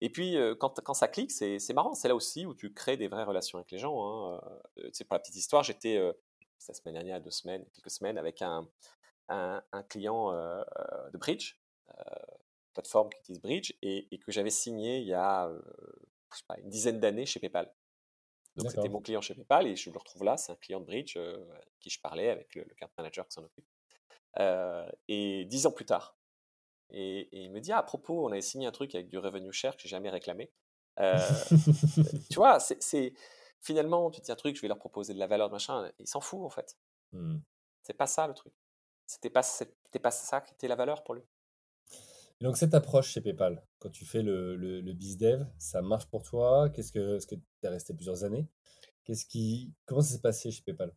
[0.00, 1.94] Et puis, quand, quand, ça clique, c'est, marrant.
[1.94, 4.34] C'est là aussi où tu crées des vraies relations avec les gens.
[4.34, 4.40] Hein.
[4.76, 8.68] pour la petite histoire, j'étais la semaine dernière, deux semaines, quelques semaines, avec un,
[9.28, 11.56] un, client de Bridge,
[12.74, 15.50] plateforme qui utilise Bridge, et, que j'avais signé il y a
[16.46, 17.72] pas, une dizaine d'années chez PayPal.
[18.56, 20.86] Donc c'était mon client chez PayPal et je le retrouve là, c'est un client de
[20.86, 21.16] Bridge
[21.80, 23.66] qui je parlais avec le, le card manager qui s'en occupe.
[25.08, 26.17] et dix ans plus tard,
[26.90, 29.52] et, il me dit ah, à propos, on avait signé un truc avec du revenue
[29.52, 30.50] share que j'ai jamais réclamé.
[32.30, 33.14] tu vois, c'est
[33.60, 36.20] finalement, tu dis un truc, je vais leur proposer de la valeur, machin, il s'en
[36.20, 36.76] fout en fait.
[37.12, 37.38] Mmh.
[37.82, 38.52] C'est pas ça le truc.
[39.06, 41.22] C'était pas, c'était pas ça qui était la valeur pour lui.
[42.40, 46.22] donc cette approche chez PayPal, quand tu fais le, le, le BizDev, ça marche pour
[46.22, 46.68] toi?
[46.70, 48.48] Qu'est-ce que, est-ce que tu es resté plusieurs années?
[49.04, 50.94] Qu'est-ce qui, comment ça s'est passé chez PayPal?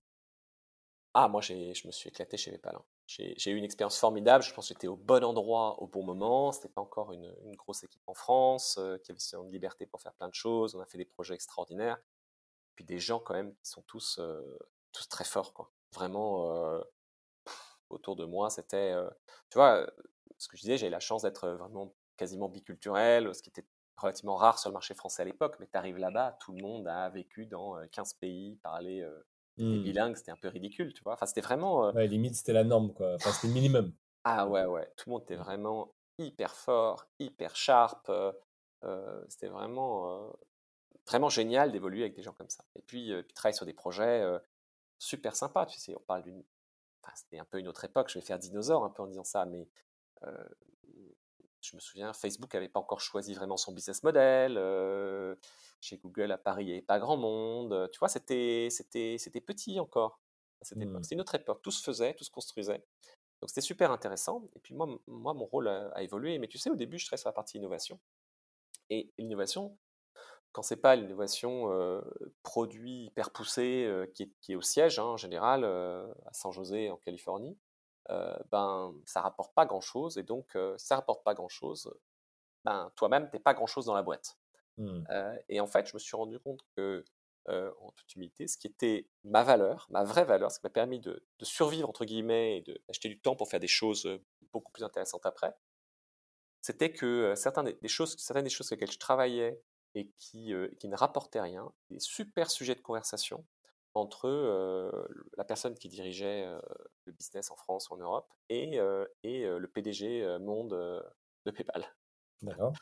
[1.13, 2.75] Ah, moi, j'ai, je me suis éclaté chez PayPal.
[2.75, 2.84] Hein.
[3.17, 4.43] J'ai eu une expérience formidable.
[4.43, 6.52] Je pense que j'étais au bon endroit au bon moment.
[6.52, 10.02] C'était pas encore une, grosse équipe en France euh, qui avait suffisamment de liberté pour
[10.02, 10.76] faire plein de choses.
[10.76, 12.00] On a fait des projets extraordinaires
[12.76, 14.19] puis des gens quand même qui sont tous,
[14.93, 15.71] tous très forts, quoi.
[15.93, 16.82] Vraiment,
[17.89, 18.95] autour de moi, c'était,
[19.50, 19.86] tu vois,
[20.38, 23.65] ce que je disais, j'avais la chance d'être vraiment quasiment biculturel, ce qui était
[23.97, 26.88] relativement rare sur le marché français à l'époque, mais tu arrives là-bas, tout le monde
[26.88, 29.06] a vécu dans 15 pays, parlé
[29.58, 29.84] mmh.
[29.84, 31.14] bilingue, c'était un peu ridicule, tu vois.
[31.14, 31.92] Enfin, c'était vraiment.
[31.92, 33.16] Ouais, limite, c'était la norme, quoi.
[33.16, 33.94] Enfin, c'était le minimum.
[34.24, 34.88] ah ouais, ouais.
[34.98, 38.12] Tout le monde était vraiment hyper fort, hyper sharp.
[39.30, 40.34] c'était vraiment
[41.08, 42.64] vraiment génial d'évoluer avec des gens comme ça.
[42.76, 44.24] Et puis, euh, puis travailler sur des projets
[44.98, 45.66] super sympas.
[45.66, 46.44] Tu sais, on parle d'une.
[47.04, 48.10] Enfin, c'était un peu une autre époque.
[48.10, 49.68] Je vais faire dinosaure un peu en disant ça, mais
[51.62, 54.58] je me souviens, Facebook n'avait pas encore choisi vraiment son business model.
[55.80, 57.89] chez Google à Paris, il n'y avait pas grand monde.
[57.91, 60.19] Tu vois, c'était c'était c'était petit encore.
[60.62, 61.02] C'était mmh.
[61.12, 61.62] une autre époque.
[61.63, 62.84] Tout se faisait, tout se construisait.
[63.41, 64.47] Donc c'était super intéressant.
[64.56, 66.38] Et puis moi, moi mon rôle a, a, évolué.
[66.38, 68.00] Mais tu sais, au début, je travaillais sur la partie innovation.
[68.91, 69.78] Et l'innovation,
[70.52, 71.69] quand c'est pas l'innovation
[72.43, 77.58] produit hyper poussée qui, est, au siège hein, en général à San José en Californie,
[78.10, 81.94] ben ça rapporte pas grand chose et donc ça rapporte pas grand chose,
[82.64, 84.38] ben toi-même t'es pas grand chose dans la boîte.
[84.78, 85.04] Mmh.
[85.50, 87.04] et en fait je me suis rendu compte que
[87.48, 91.00] en toute humilité, ce qui était ma valeur, ma vraie valeur, ce qui m'a permis
[91.00, 94.10] de, survivre entre guillemets et d'acheter du temps pour faire des choses
[94.52, 95.54] beaucoup plus intéressantes après,
[96.62, 99.62] c'était que certaines des choses, certaines des choses sur lesquelles je travaillais
[99.96, 103.46] et qui, qui ne rapportait rien, des super sujets de conversation
[103.93, 104.30] entre
[105.38, 106.45] la personne qui dirigeait
[107.06, 108.80] le business en France ou en Europe et,
[109.23, 110.71] et le PDG monde
[111.45, 111.86] de PayPal.
[112.41, 112.73] D'accord.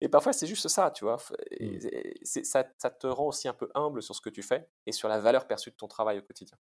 [0.00, 1.16] Et parfois, c'est juste ça, tu vois.
[1.60, 1.78] Mmh.
[2.22, 5.08] ça, ça, te rend aussi un peu humble sur ce que tu fais et sur
[5.08, 6.58] la valeur perçue de ton travail au quotidien.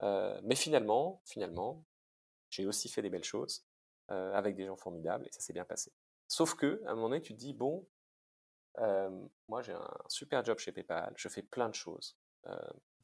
[0.00, 1.84] mais finalement, finalement,
[2.50, 3.66] j'ai aussi fait des belles choses
[4.08, 5.92] avec des gens formidables et ça s'est bien passé.
[6.28, 7.86] Sauf que, à un moment donné, tu te dis, bon,
[9.48, 12.16] moi, j'ai un super job chez PayPal, je fais plein de choses.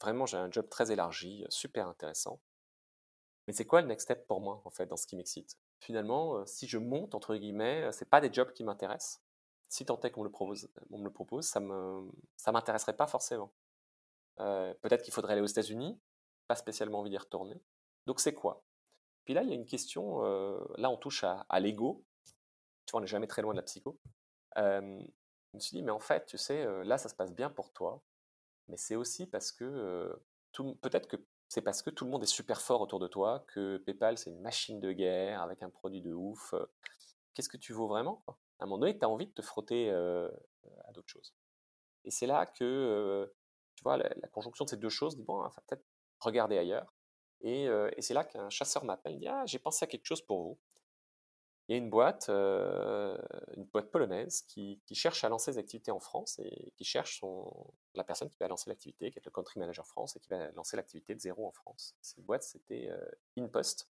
[0.05, 2.39] Vraiment, j'ai un job très élargi, super intéressant.
[3.47, 5.59] Mais c'est quoi le next step pour moi, en fait, dans ce qui m'excite?
[5.81, 9.23] Finalement, si je monte, entre guillemets, c'est pas des jobs qui m'intéressent.
[9.69, 11.61] Si tant est qu'on me le propose, me ça
[12.37, 13.53] ça m'intéresserait pas forcément.
[14.37, 16.01] peut-être qu'il faudrait aller aux États-Unis,
[16.47, 17.61] pas spécialement envie d'y retourner.
[18.07, 18.63] Donc c'est quoi?
[19.25, 20.23] Puis là, il y a une question,
[20.77, 22.05] là on touche à l'ego.
[22.87, 23.99] Tu vois, on n'est jamais très loin de la psycho.
[24.57, 24.91] Je
[25.55, 28.03] me suis dit, mais en fait, tu sais, là, ça se passe bien pour toi,
[28.69, 30.19] mais c'est aussi parce que,
[30.81, 31.17] peut-être que
[31.49, 34.31] c'est parce que tout le monde est super fort autour de toi, que PayPal, c'est
[34.31, 36.55] une machine de guerre avec un produit de ouf.
[37.35, 38.25] Qu'est-ce que tu vaux vraiment
[38.59, 41.35] À un moment donné, tu as envie de te frotter à d'autres choses.
[42.05, 43.33] Et c'est là que,
[43.77, 45.85] tu vois, la, conjonction de ces deux choses dit, bon, va peut-être
[46.21, 46.93] regarder ailleurs.
[47.43, 50.23] Et, et c'est là qu'un chasseur m'appelle, il dit, ah, j'ai pensé à quelque chose
[50.23, 50.59] pour vous
[51.69, 53.17] il y a une boîte, euh,
[53.57, 57.51] une boîte polonaise qui, cherche à lancer des activités en France et qui cherche son,
[57.95, 60.51] la personne qui va lancer l'activité, qui est le country manager France et qui va
[60.53, 61.95] lancer l'activité de zéro en France.
[62.03, 63.89] Cette boîte, c'était euh, InPost.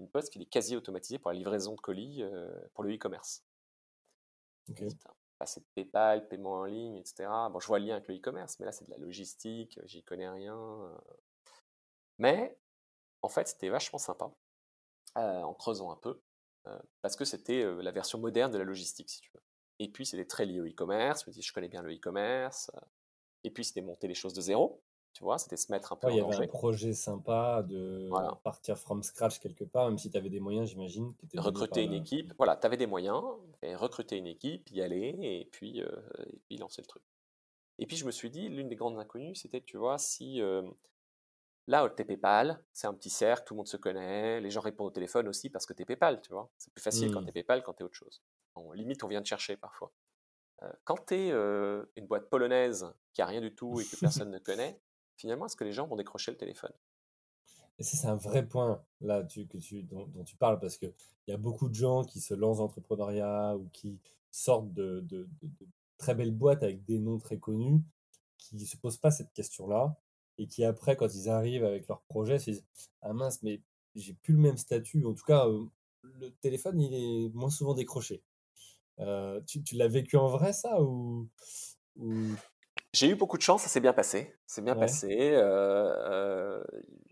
[0.00, 3.44] InPost qui est quasi automatisé pour la livraison de colis euh, pour le e-commerce.
[4.70, 4.88] Okay.
[5.38, 7.28] Passer de PayPal, paiement en ligne, etc.
[7.50, 10.02] Bon, je vois le lien avec le e-commerce, mais là, c'est de la logistique, j'y
[10.02, 10.92] connais rien.
[12.18, 12.56] Mais,
[13.22, 14.32] en fait, c'était vachement sympa.
[15.16, 16.20] en creusant un peu,
[17.02, 19.42] parce que c'était euh, la version moderne de la logistique, si tu veux.
[19.78, 21.24] Et puis, c'était très lié au e-commerce.
[21.24, 22.70] Je me dis, je connais bien le e-commerce.
[23.44, 24.82] Et puis, c'était monter les choses de zéro.
[25.14, 27.62] Tu vois, c'était se mettre un peu Ouais, il y en avait un projet sympa
[27.64, 28.40] de Voilà.
[28.44, 31.94] partir from scratch quelque part, même si tu avais des moyens, j'imagine, Recruter une la.
[31.94, 32.32] équipe.
[32.38, 33.22] Voilà, tu avais des moyens,
[33.62, 35.88] et recruter une équipe, y aller, et puis, euh,
[36.32, 37.02] et puis lancer le truc.
[37.78, 40.62] Et puis je me suis dit, l'une des grandes inconnues, c'était, tu vois, si euh,
[41.66, 44.88] là, t'es PayPal, c'est un petit cercle, tout le monde se connaît, les gens répondent
[44.88, 46.50] au téléphone aussi parce que t'es PayPal, tu vois.
[46.58, 47.26] C'est plus facile quand Hmm.
[47.26, 48.22] t'es PayPal, quand t'es autre chose.
[48.54, 49.92] Bon, limite, on vient te chercher parfois.
[50.62, 54.30] Euh, quand t'es euh, une boîte polonaise qui a rien du tout et que personne
[54.30, 54.80] ne connaît,
[55.16, 56.72] finalement, est-ce que les gens vont décrocher le téléphone?
[57.78, 60.76] Et ça, c'est un vrai point là tu, que tu, dont, dont tu parles parce
[60.78, 60.92] qu'il
[61.26, 64.00] y a beaucoup de gens qui se lancent dans l'entrepreneuriat ou qui
[64.30, 65.66] sortent de, de- de- de
[65.98, 67.82] très belles boîtes avec des noms très connus
[68.38, 69.96] qui ne se posent pas cette question-là
[70.38, 72.64] et qui après, quand ils arrivent avec leur projet, se disent
[73.02, 73.60] Ah mince, mais
[73.94, 75.04] j'ai plus le même statut.
[75.06, 75.64] En tout cas, euh,
[76.02, 78.22] le téléphone, il est moins souvent décroché.
[79.00, 81.28] Euh, tu, tu l'as vécu en vrai, ça ou,
[81.96, 82.12] ou...
[82.92, 84.34] J'ai eu beaucoup de chance, ça s'est bien passé.
[84.46, 84.80] C'est bien Ouais.
[84.80, 85.32] passé.
[85.32, 86.62] euh,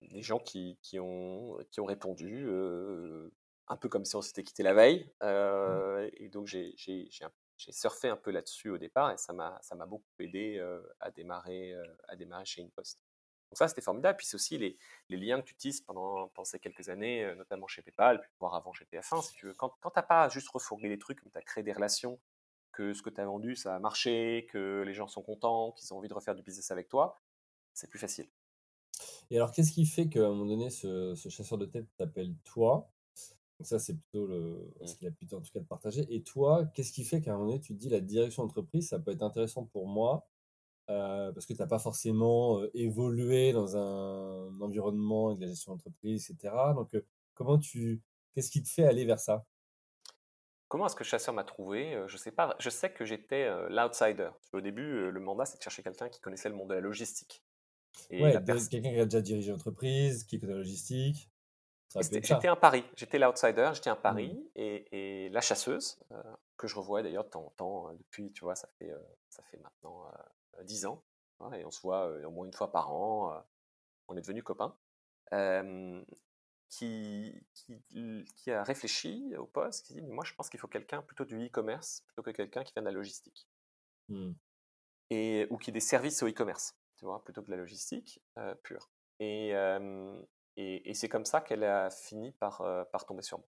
[0.02, 2.46] les gens qui, qui ont, qui ont répondu,
[3.68, 5.11] un peu comme si on s'était quitté la veille.
[5.22, 7.08] euh, et donc, j'ai j'ai-
[7.70, 11.11] surfé un peu là-dessus au départ et ça m'a ça m'a beaucoup aidé euh, à,
[11.12, 12.98] démarrer, euh, à démarrer chez InPost.
[13.52, 14.16] Donc, ça, c'était formidable.
[14.16, 14.78] Puis, c'est aussi les,
[15.10, 18.30] les liens que tu tisses pendant, pendant ces quelques années, euh, notamment chez PayPal, puis
[18.40, 19.52] voire avant chez TF1, si tu veux.
[19.52, 22.18] Quand, quand tu n'as pas juste refourgué les trucs, mais tu as créé des relations
[22.72, 25.92] que ce que tu as vendu, ça a marché, que les gens sont contents, qu'ils
[25.92, 27.20] ont envie de refaire du business avec toi,
[27.74, 28.30] c'est plus facile.
[29.30, 32.34] Et alors, qu'est-ce qui fait qu'à un moment donné, ce, ce chasseur de tête t'appelle
[32.44, 32.90] toi?
[33.58, 34.86] Donc ça, c'est plutôt le, Mm.
[34.86, 36.06] ce qu'il a pu en tout cas te partager.
[36.14, 38.88] Et toi, qu'est-ce qui fait qu'à un moment donné, tu te dis la direction d'entreprise,
[38.88, 40.26] ça peut être intéressant pour moi
[40.90, 45.73] euh, parce que tu n'as pas forcément euh, évolué dans un environnement avec la gestion
[45.73, 46.55] d'entreprise, etc.
[46.75, 48.03] Donc, euh, comment tu,
[48.35, 49.45] qu'est-ce qui te fait aller vers ça?
[50.66, 52.03] Comment est-ce que Chasseur m'a trouvé?
[52.07, 52.57] Je sais pas.
[52.59, 54.31] Je sais que j'étais l'outsider.
[54.55, 57.45] Au début, le mandat, c'est de chercher quelqu'un qui connaissait le monde de la logistique.
[58.09, 61.31] Et Ouais, quelqu'un qui a déjà dirigé l'entreprise, qui connaît la logistique.
[62.01, 66.01] J'étais un pari, j'étais l'outsider, j'étais un pari, et, et la chasseuse,
[66.57, 68.90] que je revois d'ailleurs de temps en temps, depuis, tu vois, ça fait,
[69.29, 70.11] ça fait maintenant
[70.64, 71.04] 10 ans,
[71.40, 73.40] hein, et on se voit euh, au moins une fois par an, euh,
[74.08, 74.76] on est devenus copains,
[75.32, 76.04] euh,
[76.68, 77.82] qui, qui,
[78.36, 81.24] qui a réfléchi au poste, qui dit, mais moi je pense qu'il faut quelqu'un plutôt
[81.24, 83.48] du e-commerce, plutôt que quelqu'un qui vient de la logistique,
[84.08, 84.32] Mm.
[85.10, 88.20] et, ou qui ait des services au e-commerce, tu vois, plutôt que de la logistique
[88.38, 88.90] euh, pure.
[89.20, 90.20] Et, euh,
[90.56, 93.48] et, et c'est comme ça qu'elle a fini par, euh, par tomber sur moi.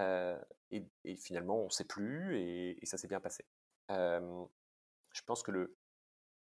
[0.00, 3.46] Euh, et, et finalement, on ne sait plus et, et ça s'est bien passé.
[3.90, 4.44] Euh,
[5.12, 5.77] je pense que le,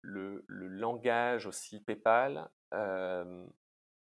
[0.02, 3.46] le, le langage aussi PayPal euh,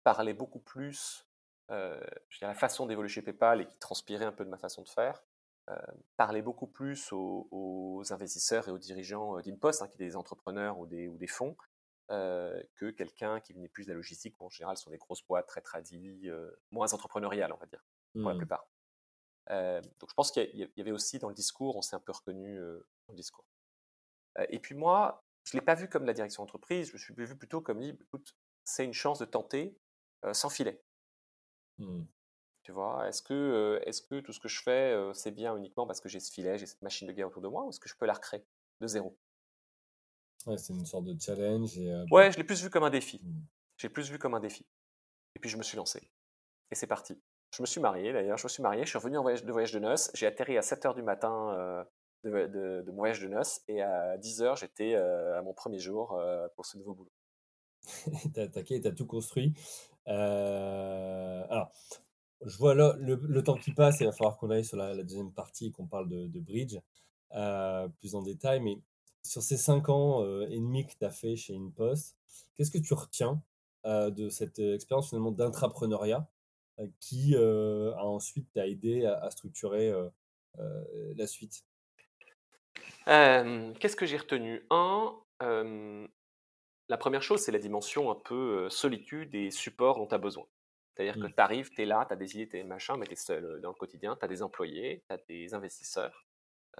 [0.05, 1.27] parlait beaucoup plus,
[1.71, 4.59] euh, je dirais, la façon d'évoluer chez PayPal et qui transpirait un peu de ma
[4.59, 5.23] façon de faire,
[5.71, 5.77] euh,
[6.17, 10.17] parlait beaucoup plus aux, aux investisseurs et aux dirigeants euh, d'InPost, hein, qui étaient des
[10.17, 11.57] entrepreneurs ou des, ou des fonds,
[12.09, 15.47] que quelqu'un qui venait plus de la logistique, où en général sont des grosses boîtes
[15.47, 16.31] très tradies,
[16.71, 17.85] moins entrepreneuriales, on va dire,
[18.23, 18.39] pour la Mm.
[18.39, 18.67] plupart.
[19.51, 22.13] Donc je pense qu'il y, y avait aussi dans le discours, on s'est un peu
[22.13, 23.45] reconnu dans le discours.
[24.49, 27.15] Et puis moi, je ne l'ai pas vu comme la direction d'entreprise, je me suis
[27.15, 29.75] vu plutôt comme dit, écoute, c'est une chance de tenter
[30.27, 30.83] euh, sans filet.
[31.79, 32.03] Mm.
[32.65, 35.57] Tu vois, est-ce que, euh, est-ce que tout ce que je fais, euh, c'est bien
[35.57, 37.71] uniquement parce que j'ai ce filet, j'ai cette machine de guerre autour de moi, ou
[37.71, 38.45] est-ce que je peux la recréer
[38.83, 39.17] de zéro?
[40.45, 41.79] Ouais, c'est une sorte de challenge.
[41.79, 43.19] Et, Ouais, je l'ai plus vu comme un défi.
[43.23, 43.41] Mm.
[43.79, 44.67] J'ai plus vu comme un défi.
[45.35, 46.11] Et puis je me suis lancé.
[46.71, 47.19] Et c'est parti.
[47.57, 49.51] Je me suis marié d'ailleurs, je me suis marié, je suis revenu en voyage de
[49.51, 51.87] voyage de noces, j'ai atterri à 7h du matin
[52.25, 56.13] de, de- de voyage de noces, et à 10h j'étais euh, à mon premier jour
[56.13, 57.13] euh, pour ce nouveau boulot.
[58.35, 59.55] t'as attaqué, t'as tout construit.
[60.09, 61.71] Euh, alors,
[62.45, 65.33] je vois là le, temps qui passe, il va falloir qu'on aille sur la, deuxième
[65.33, 66.79] partie qu'on parle de, Bridge
[67.99, 68.61] plus en détail.
[68.61, 68.79] Mais
[69.23, 72.17] sur ces cinq ans et demi que tu as fait chez InPost,
[72.55, 73.43] qu'est-ce que tu retiens
[73.85, 76.29] de cette expérience finalement d'intrapreneuriat
[77.01, 79.93] qui a ensuite t'a aidé à, structurer
[80.57, 81.65] la suite?
[83.09, 84.67] Euh, Qu'est-ce que j'ai retenu?
[84.71, 86.07] Un, euh,
[86.89, 90.47] la première chose, c'est la dimension un peu solitude et support dont tu as besoin.
[90.97, 91.29] C'est-à-dire que Mm.
[91.29, 93.17] tu arrives, tu es là, tu as des idées, tu es machin, mais tu es
[93.17, 96.27] seul dans le quotidien, tu as des employés, tu as des investisseurs,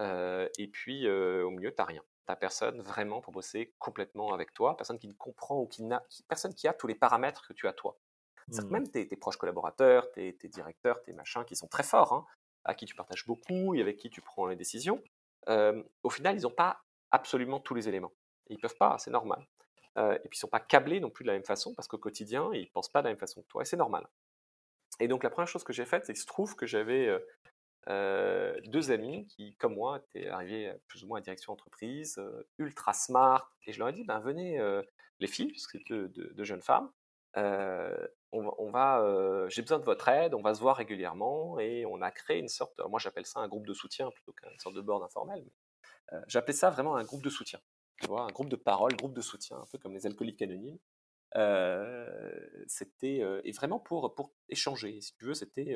[0.01, 2.03] euh, et puis au milieu, tu rien.
[2.29, 6.05] Tu personne vraiment pour bosser complètement avec toi, personne qui ne comprend ou qui n'a,
[6.29, 7.99] personne qui a tous les paramètres que tu as toi.
[8.51, 8.75] C'est-à-dire que Mm.
[8.75, 12.25] même tes, tes proches collaborateurs, tes, tes directeurs, tes machins qui sont très forts, hein,
[12.65, 15.03] à qui tu partages beaucoup et avec qui tu prends les décisions,
[16.03, 16.81] au final, ils n'ont pas
[17.11, 18.13] absolument tous les éléments.
[18.47, 19.45] Ils peuvent pas, c'est normal.
[19.97, 22.49] Et puis ils sont pas câblés non plus de la même façon parce qu'au quotidien,
[22.53, 24.07] ils pensent pas de la même façon que toi et c'est normal.
[24.99, 27.09] Et donc la première chose que j'ai faite, c'est qu'il se trouve que j'avais
[27.87, 32.21] deux amis qui, comme moi, étaient arrivés plus ou moins à direction d'entreprise,
[32.57, 33.51] ultra smart.
[33.65, 34.61] Et je leur ai dit, ben, venez,
[35.19, 36.91] les filles, puisque c'est deux, jeunes femmes,
[37.35, 42.11] on va, j'ai besoin de votre aide, on va se voir régulièrement et on a
[42.11, 45.03] créé une sorte, moi j'appelle ça un groupe de soutien plutôt qu'une sorte de board
[45.03, 45.45] informel.
[46.27, 47.59] J'appelais ça vraiment un groupe de soutien,
[48.01, 50.79] tu vois, un groupe de parole, groupe de soutien, un peu comme les alcooliques anonymes.
[52.67, 55.75] c'était et vraiment pour pour échanger, si tu veux, c'était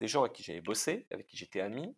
[0.00, 1.96] des gens avec qui j'avais bossé, avec qui j'étais ami,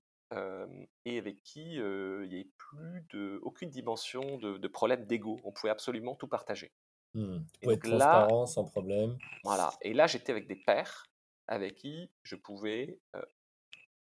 [1.05, 5.41] et avec qui il n'y avait plus de, aucune dimension de, de problème d'ego.
[5.45, 6.73] On pouvait absolument tout partager.
[7.15, 7.39] Mmh.
[7.63, 9.19] être transparent sans problème.
[9.45, 9.73] Voilà.
[9.83, 11.07] Et là, j'étais avec des pères
[11.47, 12.99] avec qui je pouvais,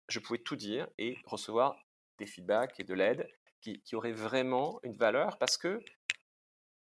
[0.08, 1.80] je pouvais tout dire et recevoir
[2.20, 3.28] des feedbacks et de l'aide
[3.62, 5.82] qui, qui auraient vraiment une valeur parce que,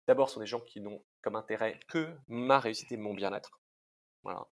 [0.07, 3.59] d'abord, ce sont des gens qui n'ont comme intérêt que ma réussite et mon bien-être.
[4.23, 4.47] Voilà.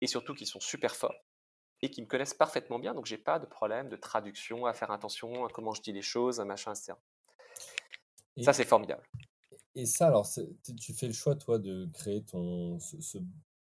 [0.00, 1.14] et surtout qui sont super forts
[1.82, 4.90] et qui me connaissent parfaitement bien, donc j'ai pas de problème de traduction, à faire
[4.90, 6.92] attention à comment je dis les choses, à machin, etc.
[8.42, 9.02] ça, c'est formidable.
[9.74, 10.28] Et ça, alors,
[10.78, 13.18] tu fais le choix, toi, de créer ton, ce,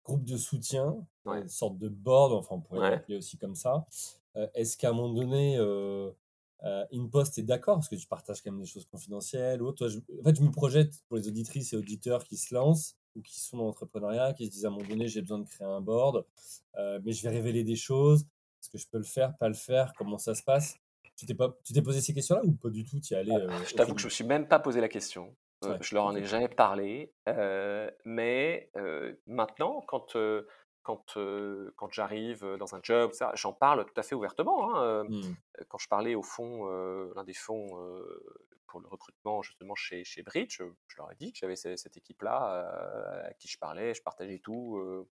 [0.03, 3.85] groupe de soutien, une sorte de board, enfin, on pourrait l'appeler aussi comme ça.
[4.35, 6.11] Euh, est-ce qu'à un moment donné, euh,
[6.63, 7.75] euh, InPost est d'accord?
[7.75, 10.51] Parce que tu partages quand même des choses confidentielles ou Toi, en fait, je me
[10.51, 14.47] projette pour les auditrices et auditeurs qui se lancent ou qui sont dans l'entrepreneuriat, qui
[14.47, 16.25] se disent à un moment donné, j'ai besoin de créer un board,
[16.75, 18.25] mais je vais révéler des choses.
[18.61, 19.93] Est-ce que je peux le faire, pas le faire?
[19.97, 20.77] Comment ça se passe?
[21.17, 22.99] Tu t'es, pas, tu t'es posé ces questions-là ou pas du tout?
[22.99, 24.89] Tu allé ah, euh, Je t'avoue que je ne me suis même pas posé la
[24.89, 25.35] question.
[25.65, 27.13] Euh, je leur en ai jamais parlé.
[28.05, 28.71] mais
[29.27, 30.17] maintenant, quand,
[30.83, 31.17] quand,
[31.75, 34.75] quand j'arrive dans un job, j'en parle tout à fait ouvertement.
[34.75, 35.21] Hein, mmh.
[35.69, 36.65] Quand je parlais au fond,
[37.15, 37.67] l'un des fonds
[38.67, 43.25] pour le recrutement justement chez, chez Bridge, je leur ai dit que j'avais cette, équipe-là
[43.27, 45.05] à qui je parlais, je partageais tout.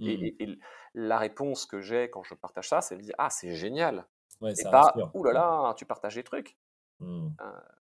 [0.00, 0.08] Mmh.
[0.08, 0.58] et,
[0.94, 4.06] la réponse que j'ai quand je partage ça, c'est de dire Ah, c'est génial
[4.40, 6.56] ouais, Et pas Ouh là là, tu partages des trucs.
[7.00, 7.28] Mmh.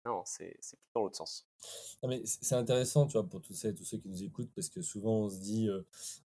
[0.06, 1.46] Non, c'est plutôt dans l'autre sens.
[2.24, 5.28] c'est intéressant, tu vois, pour tous, tous ceux qui nous écoutent, parce que souvent on
[5.30, 5.68] se dit,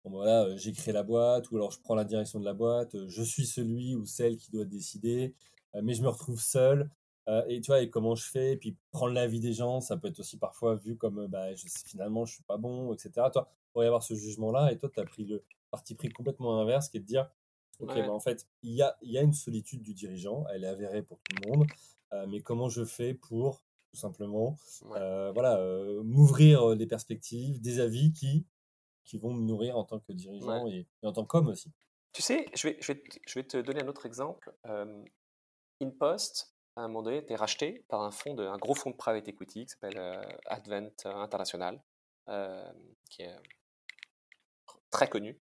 [0.03, 2.97] bon, voilà, j'ai créé la boîte, ou alors je prends la direction de la boîte,
[3.07, 5.35] je suis celui ou celle qui doit décider,
[5.83, 6.91] mais je me retrouve seul.
[7.29, 9.97] Euh, et tu vois, et comment je fais, et puis prendre l'avis des gens, ça
[9.97, 13.11] peut être aussi parfois vu comme bah, je, finalement je suis pas bon, etc.
[13.33, 16.09] Toi, il pourrait y avoir ce jugement-là, et toi, tu as pris le parti pris
[16.09, 17.29] complètement inverse, qui est de dire,
[17.81, 20.69] ok, bah, en fait, il y a, y a une solitude du dirigeant, elle est
[20.69, 21.67] avérée pour tout le monde,
[22.13, 23.63] euh, mais comment je fais pour
[23.97, 24.59] tout simplement,
[24.93, 25.59] euh, voilà,
[26.05, 28.47] m'ouvrir les perspectives, des avis qui,
[29.05, 31.73] qui vont me nourrir en tant que dirigeant et, en tant qu'homme aussi.
[32.13, 34.55] Tu sais, je vais, je vais, te, je vais te donner un autre exemple.
[35.81, 38.97] InPost, à un moment donné, été racheté par un, fonds de, un gros fonds de
[38.97, 41.83] private equity qui s'appelle euh, Advent International,
[42.29, 42.73] euh,
[43.11, 43.37] qui est
[44.91, 45.41] très connu.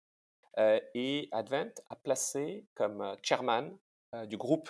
[0.59, 3.75] Euh, et Advent a placé comme chairman
[4.27, 4.69] du groupe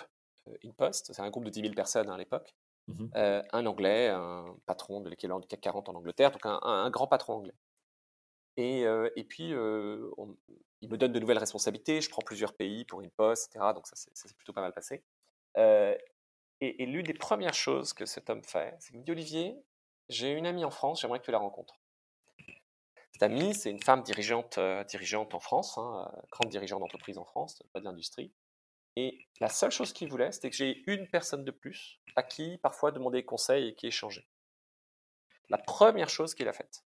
[0.64, 2.54] InPost, c'est un groupe de 10 000 personnes à l'époque,
[2.88, 7.06] mmh un Anglais, un patron de l'équivalent du CAC 40 en Angleterre, donc un, grand
[7.06, 7.54] patron anglais.
[8.56, 8.82] Et,
[9.16, 13.72] et puis, il me donne de nouvelles responsabilités, je prends plusieurs pays pour InPost, etc.
[13.74, 15.02] Donc ça s'est plutôt pas mal passé.
[16.60, 19.56] Et, l'une des premières choses que cet homme fait, c'est qu'il me dit Olivier,
[20.08, 21.74] j'ai une amie en France, j'aimerais que tu la rencontres.
[23.12, 27.18] Cette amie, c'est une femme dirigeante, euh, dirigeante en France, hein, euh, grande dirigeante d'entreprise
[27.18, 28.32] en France, pas de l'industrie.
[28.96, 32.58] Et la seule chose qu'il voulait, c'était que j'ai une personne de plus à qui
[32.58, 34.26] parfois demander conseil et qui échangeait.
[35.48, 36.84] La première chose qu'il a faite.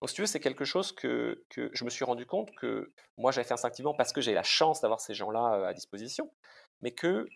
[0.00, 2.92] Donc, si tu veux, c'est quelque chose que, que, je me suis rendu compte que
[3.16, 6.32] moi, j'avais fait instinctivement parce que j'ai la chance d'avoir ces gens-là euh, à disposition,
[6.80, 7.26] mais que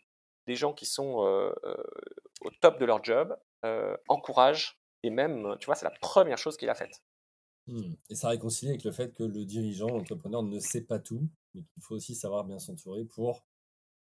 [0.46, 1.16] des gens qui sont
[2.42, 3.34] au top de leur job
[4.08, 7.02] encouragent et même, tu vois, c'est la première chose qu'il a faite.
[7.66, 7.94] Mmh.
[8.10, 11.62] Et ça réconcilie avec le fait que le dirigeant, l'entrepreneur ne sait pas tout, mais
[11.62, 13.42] qu'il faut aussi savoir bien s'entourer pour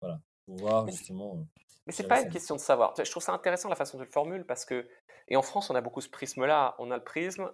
[0.02, 1.46] voilà, pouvoir justement.
[1.86, 2.94] Mais c'est pas une question de savoir.
[2.96, 4.86] Je trouve ça intéressant la façon dont tu le formules parce que,
[5.28, 6.76] et en France, on a beaucoup ce prisme-là.
[6.78, 7.50] On a le prisme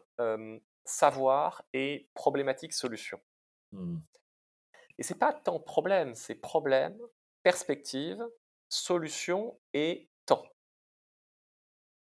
[0.85, 3.21] savoir et problématique solution.
[3.73, 3.99] Mmh.
[4.99, 6.99] Et c'est pas tant problème, c'est problème,
[7.43, 8.23] perspective,
[8.69, 10.45] solution et temps.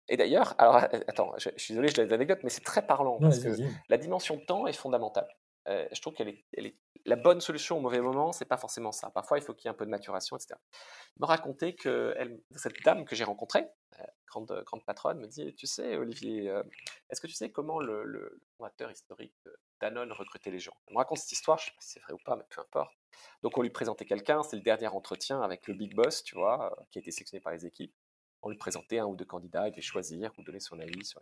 [0.09, 3.39] Et d'ailleurs, alors attends, je, suis désolé, je des anecdotes, mais c'est très parlant parce
[3.39, 3.57] que
[3.89, 5.29] la dimension temps est fondamentale.
[5.69, 9.11] Euh, je trouve qu'elle est, la bonne solution au mauvais moment, c'est pas forcément ça.
[9.11, 10.55] Parfois, il faut qu'il y ait un peu de maturation, etc.
[10.55, 12.15] Elle me racontait que
[12.57, 13.67] cette dame que j'ai rencontrée,
[14.01, 16.63] euh, grande, grande patronne, me dit Tu sais, Olivier, euh,
[17.11, 19.35] est-ce que tu sais comment le, fondateur historique
[19.81, 20.75] Danone recrutait les gens?
[20.87, 22.61] Elle me raconte cette histoire, je sais pas si c'est vrai ou pas, mais peu
[22.61, 22.95] importe.
[23.43, 26.77] Donc, on lui présentait quelqu'un, c'est le dernier entretien avec le big boss, tu vois,
[26.91, 27.95] qui a été sélectionné par les équipes.
[28.43, 31.21] On lui présentait un ou deux candidats, il devait choisir ou donner son avis sur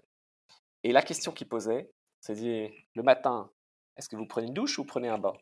[0.84, 3.50] Et la question qu'il posait, c'est dit le matin,
[3.96, 5.34] est-ce que vous prenez une douche ou vous prenez un bain?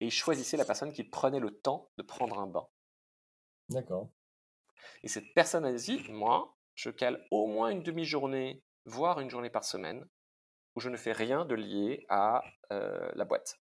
[0.00, 2.66] Et il choisissait la personne qui prenait le temps de prendre un bain.
[3.68, 4.10] D'accord.
[5.02, 9.50] Et cette personne a dit, moi, je cale au moins une demi-journée, voire une journée
[9.50, 10.06] par semaine,
[10.76, 13.60] où je ne fais rien de lié à euh, la boîte.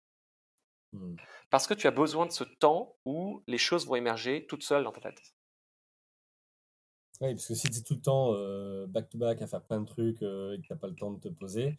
[0.92, 1.16] Hmm.
[1.50, 4.84] Parce que tu as besoin de ce temps où les choses vont émerger toutes seules
[4.84, 5.20] dans ta tête.
[7.20, 9.86] Oui, parce que si tu es tout le temps euh, back-to-back à faire plein de
[9.86, 11.76] trucs euh, et que tu n'as pas le temps de te poser,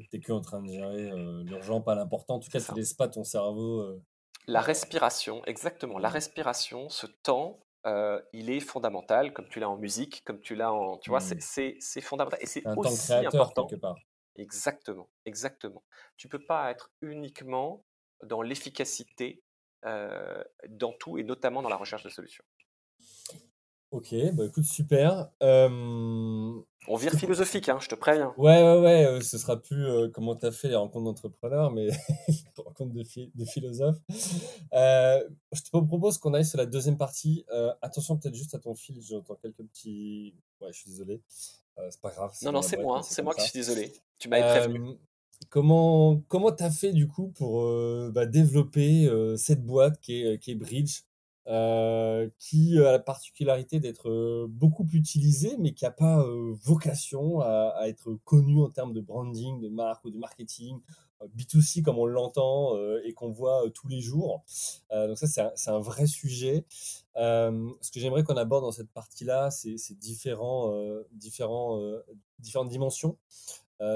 [0.00, 1.10] tu n'es que en train de gérer
[1.44, 2.36] l'urgent, pas l'important.
[2.36, 4.00] En tout cas, tu ne laisses pas ton cerveau.
[4.46, 5.98] La respiration, exactement.
[5.98, 7.60] La respiration, ce temps,
[8.32, 10.98] il est fondamental, comme tu l'as en musique, comme tu l'as en.
[10.98, 11.38] Tu vois, Hmm.
[11.80, 12.38] c'est fondamental.
[12.42, 13.66] Et c'est Un temps aussi créateur important.
[13.66, 13.96] quelque part.
[14.36, 15.84] Exactement, exactement.
[16.16, 17.84] Tu peux pas être uniquement
[18.24, 19.42] dans l'efficacité
[19.84, 22.44] euh, dans tout et notamment dans la recherche de solutions.
[23.92, 25.28] Ok, bah écoute, super.
[25.42, 25.68] Euh,
[26.88, 28.32] On vire philosophique, hein, je te préviens.
[28.38, 31.70] Ouais, ouais, ouais, euh, ce sera plus euh, comment tu as fait les rencontres d'entrepreneurs,
[31.70, 31.88] mais
[32.28, 33.98] les rencontres de, phi- de philosophes.
[34.72, 35.22] Euh,
[35.52, 37.44] je te propose qu'on aille sur la deuxième partie.
[37.52, 40.34] Euh, attention peut-être juste à ton fil, j'entends quelques petits...
[40.62, 41.20] Ouais, je suis désolé.
[41.90, 42.32] C'est pas grave.
[42.42, 43.92] Non, non, la c'est moi, hein, c'est moi qui suis désolé.
[44.18, 44.96] Tu m'avais prévenu.
[45.50, 47.66] Comment comment t'as fait du coup pour
[48.12, 51.00] bah, développer cette boîte qui est, qui est Bridge,
[51.48, 57.40] euh, qui a la particularité d'être euh, beaucoup utilisée, mais qui n'a pas euh, vocation
[57.40, 60.78] à, être connue en termes de branding, de marque ou de marketing,
[61.20, 64.44] euh, B2C comme on l'entend et qu'on voit tous les jours.
[64.90, 65.40] Donc ça, c'est
[65.70, 66.64] un, un vrai sujet.
[67.16, 70.72] Ce que j'aimerais qu'on aborde dans cette partie-là, c'est différents,
[71.12, 71.80] différents,
[72.38, 73.18] différentes dimensions.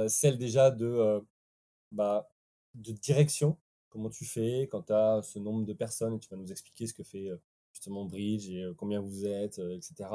[0.09, 1.21] Celle déjà de,
[1.93, 2.29] bah,
[2.75, 3.57] de direction,
[3.97, 6.93] comment tu fais quand tu as ce nombre de personnes, tu vas nous expliquer ce
[6.93, 7.37] que fait euh,
[7.73, 10.11] justement Bridge et euh, combien vous êtes, euh, etc.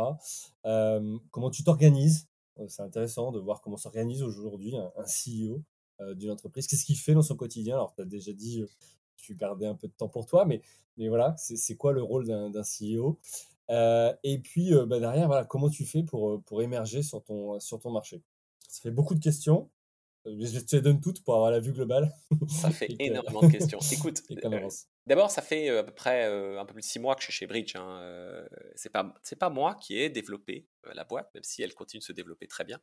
[1.32, 2.28] Comment tu t'organises,
[2.68, 5.64] c'est intéressant de voir comment s'organise aujourd'hui un, CEO
[6.16, 7.76] d'une entreprise, qu'est-ce qu'il fait dans son quotidien?
[7.76, 8.68] Alors, tu as déjà dit, euh,
[9.18, 10.62] tu gardais un peu de temps pour toi, mais,
[10.98, 13.20] mais voilà, c'est quoi le rôle d'un CEO
[14.24, 17.92] Et puis, bah, derrière, voilà, comment tu fais pour, pour émerger sur ton, sur ton
[17.92, 18.22] marché?
[18.68, 19.70] Ça fait beaucoup de questions.
[20.26, 22.14] Je te les donne toutes pour avoir la vue globale.
[22.48, 23.80] Ça fait Et énormément de questions.
[23.92, 24.70] Écoute, et euh.
[25.08, 27.22] D'abord, ça fait euh, à peu près euh, un peu plus de six mois que
[27.22, 27.76] je suis chez Bridge.
[27.76, 28.02] Hein.
[28.02, 32.00] euh, c'est pas c'est pas moi qui ai développé la boîte, même si elle continue
[32.00, 32.80] de se développer très bien.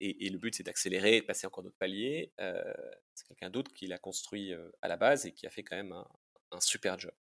[0.00, 2.32] Et, et le but, c'est d'accélérer, de passer encore d'autres paliers.
[3.14, 5.92] C'est quelqu'un d'autre qui l'a construit à la base et qui a fait quand même
[5.92, 6.06] un,
[6.52, 7.12] un super job.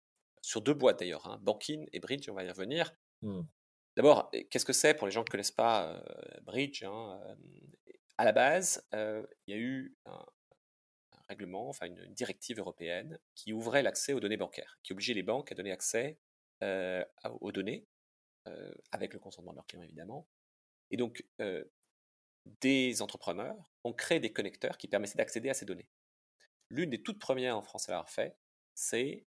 [0.41, 2.93] Sur deux boîtes d'ailleurs, hein, Banking et Bridge, on va y revenir.
[3.23, 3.43] Hmm.
[3.97, 4.95] D'abord, qu'est-ce que c'est?
[4.95, 6.03] Pour les gens qui ne connaissent pas
[6.43, 7.21] Bridge hein,
[8.17, 10.25] À la base, euh, il y a eu un,
[11.13, 15.15] un règlement, enfin une, une directive européenne qui ouvrait l'accès aux données bancaires, qui obligeait
[15.15, 16.19] les banques à donner accès
[16.63, 17.05] euh,
[17.41, 17.87] aux données,
[18.47, 20.29] euh, avec le consentement de leurs clients évidemment.
[20.91, 21.25] Et donc,
[22.61, 25.89] des entrepreneurs ont créé des connecteurs qui permettaient d'accéder à ces données.
[26.71, 28.37] L'une des toutes premières en France à l'avoir fait,
[28.75, 29.27] c'est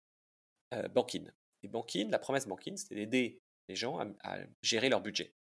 [0.91, 1.25] Bankin.
[1.61, 5.35] Et Bankin, la promesse Bankin, c'était d'aider les gens à, à gérer leur budget.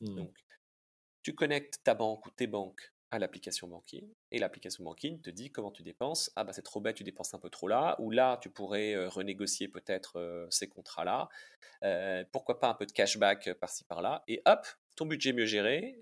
[0.00, 0.14] Hmm.
[0.14, 0.38] Donc,
[1.28, 5.52] tu connectes ta banque ou tes banques à l'application Banking et l'application Banking te dit
[5.52, 6.32] comment tu dépenses.
[6.36, 7.96] Ah bah c'est trop bête, tu dépenses un peu trop là.
[8.00, 11.28] Ou là, tu pourrais euh, renégocier peut-être euh, ces contrats-là.
[11.82, 14.24] Euh, pourquoi pas un peu de cashback par-ci par-là.
[14.26, 14.66] Et hop,
[14.96, 15.98] ton budget mieux géré,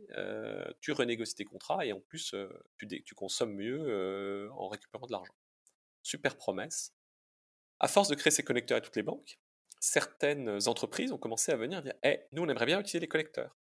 [0.80, 2.36] tu renégocies tes contrats et en plus
[2.78, 5.34] tu, consommes mieux en récupérant de l'argent.
[6.04, 6.94] Super promesse.
[7.80, 9.40] À force de créer ces connecteurs à toutes les banques,
[9.80, 13.56] certaines entreprises ont commencé à venir dire Eh, nous on aimerait bien utiliser les connecteurs.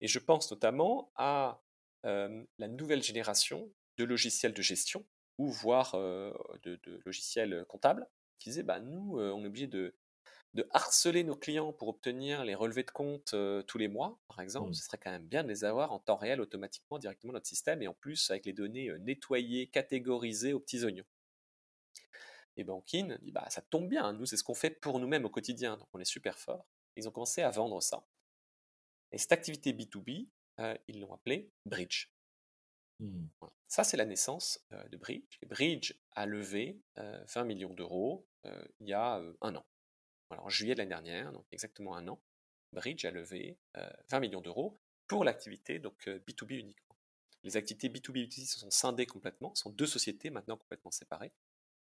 [0.00, 1.62] Et je pense notamment à
[2.04, 5.06] euh, la nouvelle génération de logiciels de gestion
[5.38, 6.32] ou voire euh,
[6.62, 8.06] de, de logiciels comptables
[8.38, 9.96] qui disaient bah, nous, euh, on est obligé de,
[10.52, 13.34] de harceler nos clients pour obtenir les relevés de compte
[13.66, 14.70] tous les mois, par exemple.
[14.70, 14.74] Mm.
[14.74, 17.46] Ce serait quand même bien de les avoir en temps réel automatiquement directement dans notre
[17.46, 21.06] système et en plus avec les données nettoyées, catégorisées aux petits oignons.
[22.56, 25.30] Et Bankin dit bah ça tombe bien, nous c'est ce qu'on fait pour nous-mêmes au
[25.30, 26.66] quotidien, donc on est super fort.
[26.96, 28.04] Ils ont commencé à vendre ça.
[29.14, 32.08] Et cette activité B2B, euh, ils l'ont appelée Bridge.
[32.98, 33.26] Hmm.
[33.40, 33.54] Voilà.
[33.68, 35.38] Ça, c'est la naissance euh, de Bridge.
[35.40, 39.64] Et Bridge a levé euh, 20 millions d'euros euh, il y a euh, un an.
[40.28, 42.20] Voilà, en juillet de l'année dernière, donc exactement un an,
[42.72, 46.96] Bridge a levé euh, 20 millions d'euros pour l'activité donc euh, B2B uniquement.
[47.44, 51.30] Les activités B2B B2C se sont scindées complètement, ce sont deux sociétés maintenant complètement séparées.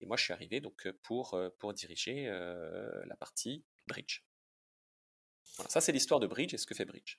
[0.02, 4.22] Et moi, je suis arrivé donc euh, pour, euh, pour diriger euh, la partie Bridge.
[5.56, 7.18] Voilà, ça, c'est l'histoire de Bridge et ce que fait Bridge.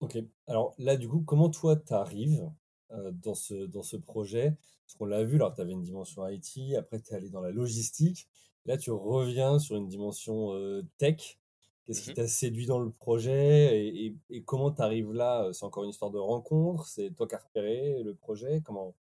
[0.00, 0.16] Ok.
[0.46, 2.48] Alors là, du coup, comment toi, tu arrives
[2.92, 4.56] euh, dans ce, dans ce projet?
[4.86, 7.40] Parce qu'on l'a vu, alors tu avais une dimension IT, après tu es allé dans
[7.40, 8.28] la logistique.
[8.64, 11.38] Là, tu reviens sur une dimension euh, tech.
[11.84, 12.16] Qu'est-ce qui Mhm.
[12.16, 13.86] t'a séduit dans le projet?
[13.88, 15.50] Et, et- et comment tu arrives là?
[15.52, 16.86] C'est encore une histoire de rencontre?
[16.86, 18.60] C'est toi qui as repéré le projet?
[18.64, 18.94] Comment,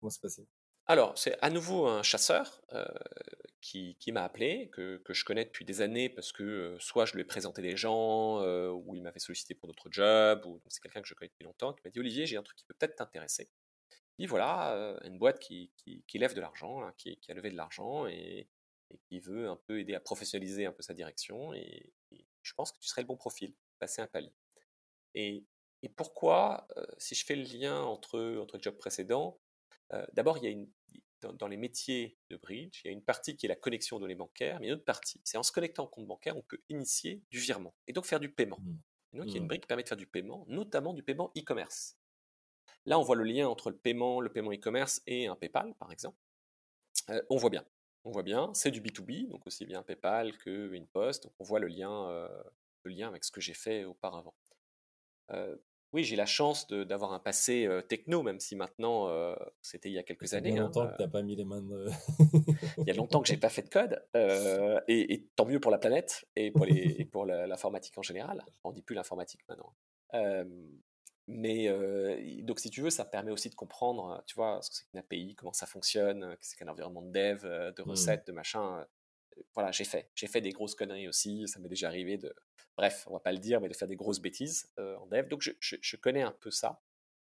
[0.00, 0.46] comment c'est passé?
[0.86, 2.62] Alors, c'est à nouveau un chasseur
[3.60, 7.24] qui, m'a appelé, que, je connais depuis des années parce que soit je lui ai
[7.24, 11.14] présenté des gens, ou il m'avait sollicité pour d'autres jobs, ou c'est quelqu'un que je
[11.14, 13.48] connais depuis longtemps, qui m'a dit Olivier, j'ai un truc qui peut peut-être t'intéresser.
[14.18, 15.70] Il dit voilà, une boîte qui,
[16.12, 18.48] lève de l'argent, qui, a levé de l'argent et,
[19.08, 21.92] qui veut un peu aider à professionnaliser un peu sa direction, et,
[22.42, 24.34] je pense que tu serais le bon profil, passer un palier.
[25.14, 25.46] Et,
[25.96, 26.66] pourquoi,
[26.98, 29.38] si je fais le lien entre, entre le job précédent,
[30.12, 30.68] d'abord, il y a une,
[31.32, 34.00] dans, les métiers de bridge, il y a une partie qui est la connexion aux
[34.00, 36.60] données bancaires, mais une autre partie, c'est en se connectant au compte bancaire, on peut
[36.68, 38.58] initier du virement et donc faire du paiement.
[38.60, 39.18] Mmh.
[39.18, 39.48] donc, il y a une mmh.
[39.48, 41.96] brique qui permet de faire du paiement, notamment du paiement e-commerce.
[42.86, 45.90] Là, on voit le lien entre le paiement, le paiement e-commerce et un PayPal, par
[45.90, 46.18] exemple.
[47.10, 47.64] Euh, on voit bien.
[48.04, 51.24] On voit bien, c'est du B2B, donc aussi bien PayPal que InPost.
[51.24, 52.28] Donc on voit le lien, euh,
[52.82, 54.34] le lien avec ce que j'ai fait auparavant.
[55.30, 55.56] Euh,
[55.94, 59.08] oui, j'ai la chance d'avoir un passé techno, même si maintenant,
[59.62, 60.50] c'était il y a quelques années.
[60.50, 61.88] Il y a hein, longtemps que tu n'as pas mis les mains de...
[62.78, 64.04] il y a longtemps que j'ai pas fait de code,
[64.88, 68.44] et, tant mieux pour la planète et pour, les, pour l'informatique en général.
[68.64, 69.72] On dit plus l'informatique maintenant.
[71.28, 71.68] mais
[72.42, 74.98] donc, si tu veux, ça permet aussi de comprendre, tu vois, ce que c'est qu'une
[74.98, 77.88] API, comment ça fonctionne, ce que c'est qu'un environnement de dev, de mmh.
[77.88, 78.84] recettes, de machin
[79.54, 80.10] voilà, j'ai fait.
[80.14, 81.46] J'ai fait des grosses conneries aussi.
[81.48, 82.34] Ça m'est déjà arrivé de,
[82.76, 85.28] bref, on va pas le dire, mais de faire des grosses bêtises euh, en dev.
[85.28, 86.82] Donc je, connais un peu ça.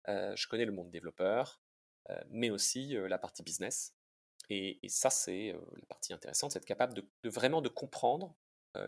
[0.07, 1.61] Euh, je connais le monde développeur,
[2.09, 3.95] euh, mais aussi la partie business.
[4.49, 8.35] Et, ça, c'est la partie intéressante, c'est être capable de, vraiment de comprendre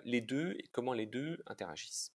[0.03, 2.13] les deux et comment les deux interagissent.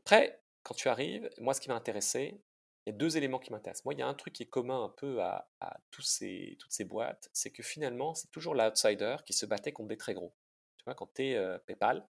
[0.00, 2.40] Après, quand tu arrives, moi, ce qui m'a intéressé,
[2.86, 3.84] il y a deux éléments qui m'intéressent.
[3.86, 5.48] Moi, il y a un truc qui est commun un peu à,
[5.90, 9.88] tous ces, toutes ces boîtes, c'est que finalement, c'est toujours l'outsider qui se battait contre
[9.88, 10.34] des très gros.
[10.76, 12.06] Tu vois, quand tu es euh, PayPal,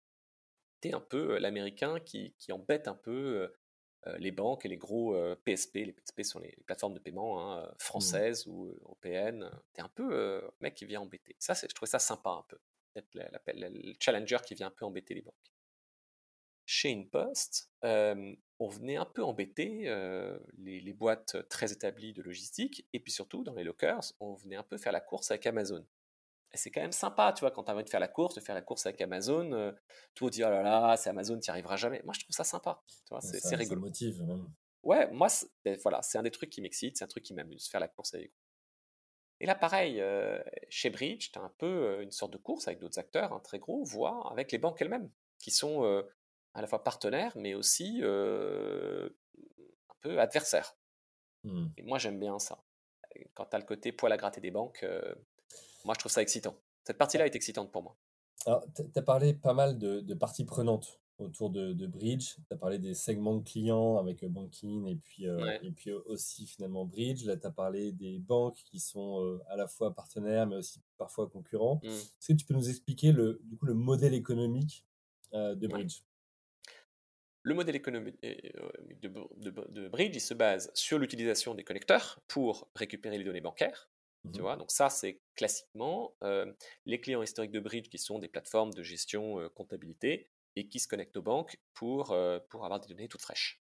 [0.80, 3.52] tu es un peu euh, l'américain qui, embête un peu
[4.06, 5.14] euh, les banques et les gros
[5.44, 5.74] PSP.
[5.74, 7.74] Les PSP sont les, plateformes de paiement hein, mmh.
[7.78, 9.50] françaises ou européennes.
[9.74, 11.36] Tu es un peu le mec qui vient embêter.
[11.38, 12.58] Ça, je trouvais ça sympa un peu.
[12.94, 15.52] Peut-être le challenger qui vient un peu embêter les banques.
[16.74, 19.94] Chez InPost, on venait un peu embêter
[20.56, 24.62] les, boîtes très établies de logistique, et puis surtout dans les lockers, on venait un
[24.62, 25.86] peu faire la course avec Amazon.
[26.54, 28.34] Et c'est quand même sympa, tu vois, quand tu as envie de faire la course,
[28.36, 29.74] de faire la course avec Amazon,
[30.14, 32.00] tout dit, oh là là, c'est Amazon, tu n'y arriveras jamais.
[32.04, 33.82] Moi, je trouve ça sympa, tu vois, c'est rigolo.
[33.82, 34.48] Ça motive, même.
[34.82, 35.28] Ouais, moi,
[35.66, 37.88] ben, voilà, c'est un des trucs qui m'excite, c'est un truc qui m'amuse, faire la
[37.88, 38.32] course avec
[39.40, 40.00] et là, pareil,
[40.68, 43.40] chez Bridge, tu as un peu une sorte de course avec d'autres acteurs, un hein,
[43.40, 45.10] très gros, voire avec les banques elles-mêmes,
[45.40, 46.04] qui sont
[46.54, 49.08] à la fois partenaire, mais aussi un
[50.00, 50.76] peu adversaire.
[51.44, 51.66] Mmh.
[51.76, 52.62] Et moi, j'aime bien ça.
[53.34, 54.86] Quand tu as le côté poil à gratter des banques,
[55.84, 56.54] moi, je trouve ça excitant.
[56.84, 57.96] Cette partie-là est excitante pour moi.
[58.46, 62.34] Alors, tu as parlé pas mal de, parties prenantes autour de, Bridge.
[62.34, 65.26] Tu as parlé des segments de clients avec Banking et puis,
[65.62, 67.24] et puis aussi finalement Bridge.
[67.24, 71.28] Là, tu as parlé des banques qui sont à la fois partenaires mais aussi parfois
[71.28, 71.80] concurrents.
[71.82, 71.88] Mmh.
[71.88, 74.84] Est-ce que tu peux nous expliquer le, du coup, le modèle économique
[75.32, 76.02] de Bridge?
[77.42, 78.70] Le modèle économique euh,
[79.00, 83.88] de, Bridge, il se base sur l'utilisation des connecteurs pour récupérer les données bancaires.
[84.32, 86.52] Tu mmh vois, donc ça, c'est classiquement euh,
[86.86, 90.78] les clients historiques de Bridge qui sont des plateformes de gestion euh, comptabilité et qui
[90.78, 92.16] se connectent aux banques pour,
[92.50, 93.60] pour avoir des données toutes fraîches.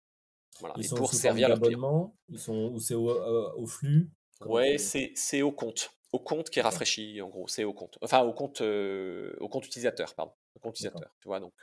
[0.59, 2.13] Voilà, ils et sont pour servir clients.
[2.27, 4.09] Ils sont ou c'est au, flux?
[4.41, 5.41] Ouais, c'est?
[5.43, 7.47] au compte, au compte qui est rafraîchi en gros.
[7.47, 11.15] C'est au compte, enfin au compte, au compte utilisateur, pardon, au compte utilisateur.
[11.21, 11.53] Tu vois, donc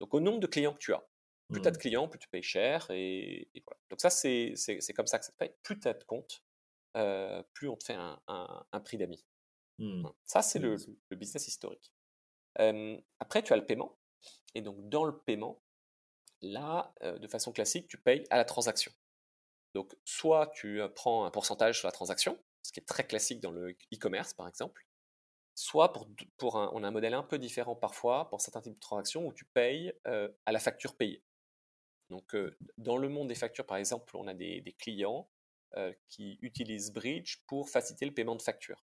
[0.00, 1.04] donc au nombre de clients que tu as.
[1.50, 1.80] Plus tu as de mmh.
[1.80, 2.86] clients, plus tu payes cher.
[2.90, 3.80] Et, voilà.
[3.88, 4.54] Donc ça, c'est
[4.94, 5.52] comme ça que ça te paye.
[5.62, 6.44] Plus tu as de comptes,
[7.52, 9.24] plus on te fait un, un, prix d'amis.
[9.78, 10.06] Mmh.
[10.24, 10.76] Ça, c'est le,
[11.08, 11.92] le, business historique.
[13.18, 13.98] après, tu as le paiement.
[14.54, 15.62] Et donc, dans le paiement,
[16.42, 18.92] là, de façon classique, tu payes à la transaction.
[19.74, 23.52] Donc, soit tu prends un pourcentage sur la transaction, ce qui est très classique dans
[23.52, 24.84] le e-commerce, par exemple,
[25.54, 28.74] soit pour, pour un, on a un modèle un peu différent parfois pour certains types
[28.74, 31.22] de transactions où tu payes à la facture payée.
[32.10, 32.36] Donc,
[32.76, 35.28] dans le monde des factures, par exemple, on a des, clients
[36.08, 38.84] qui utilisent Bridge pour faciliter le paiement de factures.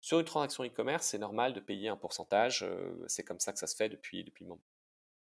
[0.00, 2.66] Sur une transaction e-commerce, c'est normal de payer un pourcentage,
[3.06, 4.62] c'est comme ça que ça se fait depuis, depuis moment.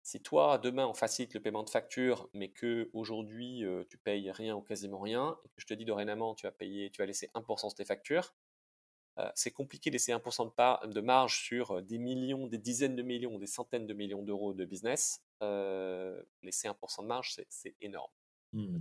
[0.03, 4.55] Si toi, demain, on facilite le paiement de factures, mais que aujourd'hui tu payes rien
[4.55, 7.29] ou quasiment rien, et que je te dis dorénavant, tu vas payer, tu vas laisser
[7.35, 8.33] 1% de tes factures,
[9.35, 13.39] c'est compliqué de laisser 1% de, de, marge sur des millions, des dizaines de millions,
[13.39, 15.26] des centaines de millions d'euros de business
[16.43, 18.11] laisser 1% de marge, c'est énorme.
[18.53, 18.79] Mmh.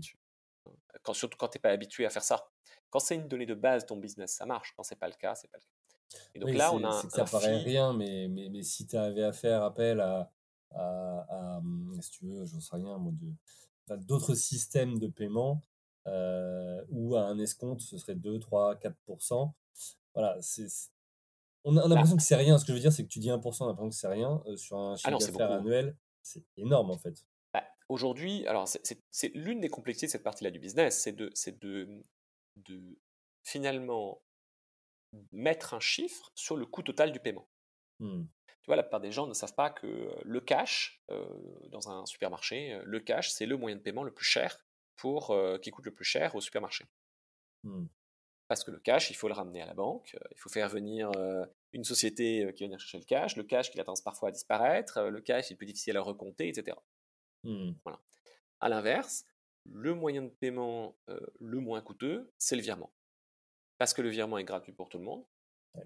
[1.04, 2.50] Quand, surtout quand tu n'es pas habitué à faire ça.
[2.90, 4.74] Quand c'est une donnée de base, ton business, ça marche.
[4.76, 6.20] Quand c'est pas le cas, c'est pas le cas.
[6.34, 9.24] Et donc là, on a un, ça paraît rien, mais, mais, mais si tu avais
[9.24, 10.32] à faire appel à,
[10.72, 13.00] à, mmh, si tu veux, j'en sais rien,
[13.98, 15.64] d'autres systèmes de paiement
[16.90, 19.52] ou à un escompte, ce serait 2, 3, 4%.
[20.14, 20.68] voilà, c'est
[21.66, 22.58] on a, a l'impression que c'est rien.
[22.58, 24.08] Ce que je veux dire, c'est que tu dis 1%, on a l'impression que c'est
[24.08, 24.42] rien.
[24.46, 25.62] Euh, sur un Ah chiffre d'affaires beaucoup.
[25.62, 27.26] annuel, c'est énorme en fait.
[27.54, 31.60] Bah, Aujourd'hui, alors c'est- l'une des complexités de cette partie-là du business, c'est de, c'est
[31.60, 32.02] de,
[32.58, 32.98] de
[33.44, 34.22] finalement
[35.32, 37.48] mettre un chiffre sur le coût total du paiement.
[38.00, 38.26] Hmm.
[38.48, 41.26] Tu vois, la plupart des gens ne savent pas que euh, le cash, euh,
[41.70, 44.66] dans un supermarché, euh, le cash, c'est le moyen de paiement le plus cher
[44.96, 46.86] pour, euh, qui coûte le plus cher au supermarché.
[47.64, 47.86] Hmm.
[48.48, 51.12] Parce que le cash, il faut le ramener à la banque, il faut faire venir
[51.16, 51.46] euh,
[51.76, 54.30] une société euh, qui va venir chercher le cash, le cash qui a tendance parfois
[54.30, 56.76] à disparaître, euh, le cash est plus difficile à recompter, etc.
[57.44, 57.74] Hmm.
[58.60, 59.26] À l'inverse,
[59.66, 62.94] le moyen de paiement euh, le moins coûteux, c'est le virement.
[63.78, 65.26] Parce que le virement est gratuit pour tout le monde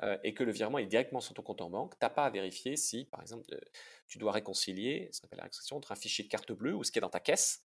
[0.04, 1.94] euh, et que le virement est directement sur ton compte en banque.
[1.94, 3.60] Tu n'as pas à vérifier si, par exemple, euh,
[4.08, 6.84] tu dois réconcilier, ce qu'on appelle la réconciliation, entre un fichier de carte bleue ou
[6.84, 7.66] ce qu'il y a dans ta caisse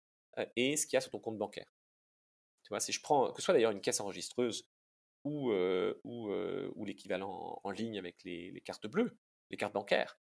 [0.55, 1.71] et ce qu'il y a sur ton compte bancaire.
[2.63, 4.67] Tu vois, si je prends, que ce soit d'ailleurs une caisse enregistreuse
[5.23, 9.17] ou, euh, ou, euh, ou l'équivalent en, en ligne avec les, les cartes bleues,
[9.49, 10.17] les cartes bancaires,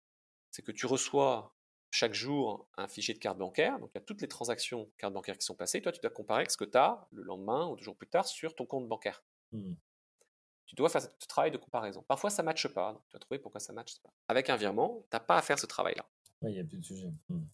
[0.51, 1.55] c'est que tu reçois
[1.91, 5.15] chaque jour un fichier de carte bancaire, donc il y a toutes les transactions cartes
[5.15, 7.69] bancaires qui sont passées, toi tu dois comparer avec ce que tu as le lendemain
[7.69, 9.25] ou deux jours plus tard sur ton compte bancaire.
[9.53, 9.75] Hmm.
[10.67, 12.03] Tu dois faire ce travail de comparaison.
[12.03, 14.13] Parfois ça ne matche pas, donc tu vas trouver pourquoi ça ne matche pas.
[14.29, 16.05] Avec un virement, tu n'as pas à faire ce travail-là.
[16.43, 17.13] Ouais, il n'y a plus de sujet.
[17.29, 17.45] Hmm.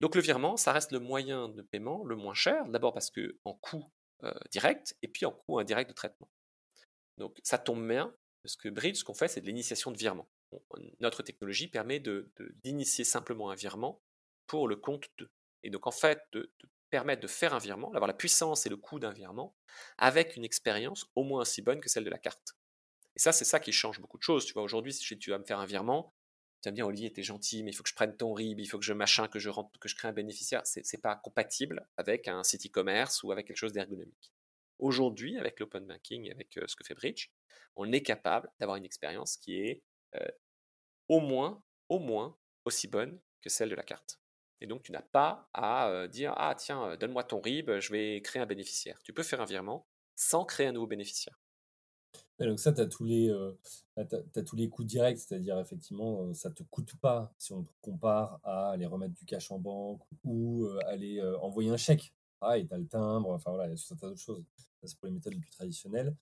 [0.00, 3.38] Donc le virement, ça reste le moyen de paiement le moins cher, d'abord parce que
[3.44, 3.84] en coût
[4.24, 6.28] euh, direct et puis en coût indirect de traitement.
[7.18, 10.28] Donc ça tombe bien, parce que Bridge, ce qu'on fait, c'est de l'initiation de virement.
[11.00, 12.02] Notre technologie permet
[12.62, 14.02] d'initier simplement un virement
[14.46, 15.30] pour le compte de.
[15.62, 16.52] Et donc en fait, de,
[16.90, 19.56] permettre de faire un virement, d'avoir la puissance et le coût d'un virement,
[19.96, 22.54] avec une expérience au moins aussi bonne que celle de la carte.
[23.16, 24.44] Et ça, c'est ça qui change beaucoup de choses.
[24.44, 26.14] Tu vois, aujourd'hui, si tu vas me faire un virement,
[26.62, 28.60] tu vas me dire, Olivier, t'es gentil, mais il faut que je prenne ton RIB,
[28.60, 30.62] il faut que je machin, que je rentre, que je crée un bénéficiaire.
[30.64, 34.31] C'est c'est pas compatible avec un site e-commerce ou avec quelque chose d'ergonomique.
[34.82, 37.28] Aujourd'hui, avec l'open banking, avec euh, ce que fait Bridge,
[37.76, 39.84] on est capable d'avoir une expérience qui est
[40.16, 40.26] euh,
[41.08, 44.20] au moins, au moins aussi bonne que celle de la carte.
[44.60, 48.22] Et donc, tu n'as pas à euh, dire Ah, tiens, donne-moi ton RIB, je vais
[48.22, 49.02] créer un bénéficiaire.
[49.04, 51.40] Tu peux faire un virement sans créer un nouveau bénéficiaire.
[52.38, 53.54] Et donc ça, tu as, euh,
[53.96, 58.40] t'as- t'as tous les coûts directs, c'est-à-dire effectivement, ça te coûte pas si on compare
[58.42, 62.12] à aller remettre du cash en banque ou aller envoyer un chèque.
[62.40, 64.20] Ah, et tu as le timbre, enfin voilà, il y a tout un tas d'autres
[64.20, 64.44] choses.
[64.84, 66.16] C'est pour les méthodes les plus traditionnelles.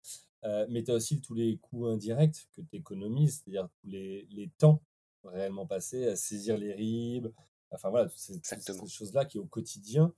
[0.44, 4.26] Euh, mais tu as aussi tous les coûts indirects que tu économises, c'est-à-dire tous les,
[4.30, 4.82] les temps
[5.24, 7.28] réellement passés à saisir les RIB.
[7.70, 10.14] Enfin voilà, toutes ces, choses-là qui au quotidien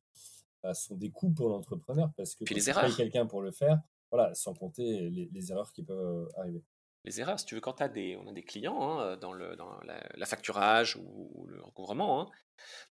[0.63, 3.51] bah, sont des coûts pour l'entrepreneur parce que Puis quand les tu quelqu'un pour le
[3.51, 3.81] faire,
[4.11, 6.63] voilà, sans compter les, les erreurs qui peuvent arriver.
[7.05, 7.39] Les erreurs.
[7.41, 10.03] Si tu veux, quand as des, on a des clients hein, dans, le, dans la,
[10.15, 12.31] la facturage ou, ou le recouvrement, hein,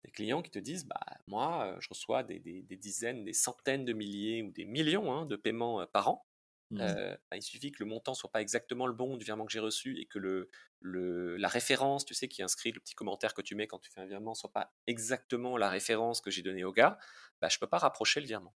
[0.04, 3.32] des clients qui te disent bah, Moi, euh, je reçois des, des- des dizaines, des
[3.32, 6.26] centaines de milliers ou des millions hein, de paiements euh, par an.
[6.70, 6.96] Mm.
[6.96, 9.52] Euh, bah, il suffit que le montant soit pas exactement le bon du virement que
[9.52, 10.48] j'ai reçu et que le,
[10.80, 13.90] le, la référence, tu sais, qui inscrit le petit commentaire que tu mets quand tu
[13.90, 16.98] fais un virement, soit pas exactement la référence que j'ai donnée au gars,
[17.42, 18.54] bah, je peux pas rapprocher le virement.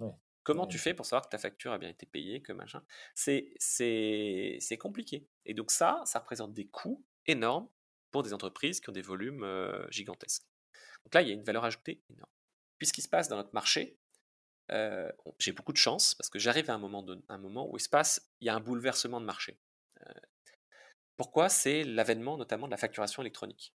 [0.00, 0.14] Ouais.
[0.42, 2.82] Comment tu fais pour savoir que ta facture a bien été payée, que machin?
[3.14, 5.28] C'est c'est compliqué.
[5.44, 7.68] Et donc ça, ça représente des coûts énormes
[8.10, 10.44] pour des entreprises qui ont des volumes euh, gigantesques.
[11.04, 12.30] Donc là, il y a une valeur ajoutée énorme.
[12.78, 13.98] Puis ce qui se passe dans notre marché,
[14.72, 17.76] euh, j'ai beaucoup de chance parce que j'arrive à un moment, de- un moment où
[17.76, 19.60] il se passe, il y a un bouleversement de marché.
[20.06, 20.12] Euh,
[21.16, 21.48] pourquoi?
[21.48, 23.74] C'est l'avènement notamment de la facturation électronique.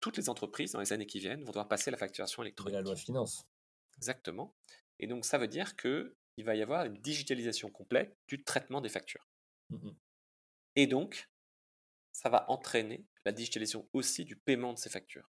[0.00, 2.46] Toutes les entreprises dans les années qui viennent vont devoir passer à la facturation Et
[2.46, 2.74] électronique.
[2.74, 3.46] la loi finance.
[3.96, 4.54] Exactement.
[4.98, 8.80] Et donc ça veut dire que il va y avoir une digitalisation complète du traitement
[8.80, 9.28] des factures.
[9.70, 9.96] Mm, mm.
[10.76, 11.30] Et donc,
[12.12, 15.30] ça va entraîner la digitalisation aussi du paiement de ces factures,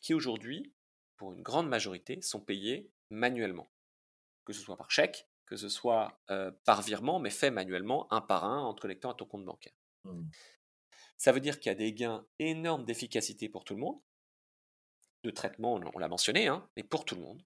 [0.00, 0.74] qui aujourd'hui,
[1.16, 3.70] pour une grande majorité, sont payées manuellement.
[4.44, 8.20] Que ce soit par chèque, que ce soit euh, par virement, mais fait manuellement, un
[8.20, 9.76] par un, en te connectant à ton compte bancaire.
[10.04, 10.28] Mm.
[11.16, 14.00] Ça veut dire qu'il y a des gains énormes d'efficacité pour tout le monde,
[15.22, 17.42] de traitement, on on l'a mentionné, hein, mais pour tout le monde.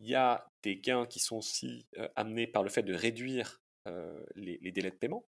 [0.00, 3.60] Il y a des gains qui sont aussi euh, amenés par le fait de réduire
[3.86, 5.26] euh, les, les délais de paiement.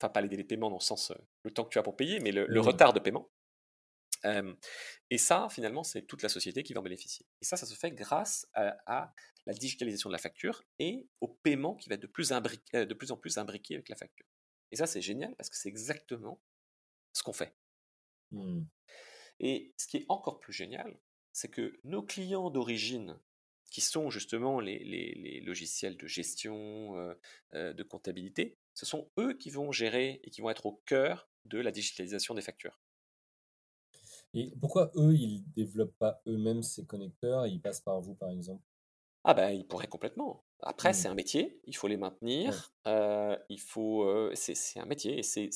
[0.00, 1.14] Enfin, pas les délais de paiement dans le sens euh,
[1.44, 3.30] le temps que tu as pour payer, mais le, retard de paiement.
[5.10, 7.26] Et ça, finalement, c'est toute la société qui va en bénéficier.
[7.42, 9.14] Et ça, ça se fait grâce à, à
[9.44, 12.94] la digitalisation de la facture et au paiement qui va être de plus, imbriqué- de
[12.94, 14.26] plus en plus imbriqué avec la facture.
[14.70, 16.40] Et ça, c'est génial parce que c'est exactement
[17.12, 17.54] ce qu'on fait.
[18.30, 18.62] Mm.
[19.40, 20.98] Et ce qui est encore plus génial,
[21.32, 23.18] c'est que nos clients d'origine,
[23.74, 27.14] qui sont justement les, les- les logiciels de gestion, euh,
[27.54, 31.28] euh, de comptabilité, ce sont eux qui vont gérer et qui vont être au cœur
[31.46, 32.80] de la digitalisation des factures.
[34.34, 38.28] Et pourquoi eux, ils développent pas eux-mêmes ces connecteurs et ils passent par vous, par
[38.30, 38.62] exemple?
[39.24, 40.44] Ah ben, ils pourraient complètement.
[40.62, 40.92] Après, Mmh.
[40.92, 45.22] c'est un métier, il faut les maintenir, euh, il faut, euh, c'est un métier, et
[45.22, 45.50] c'est,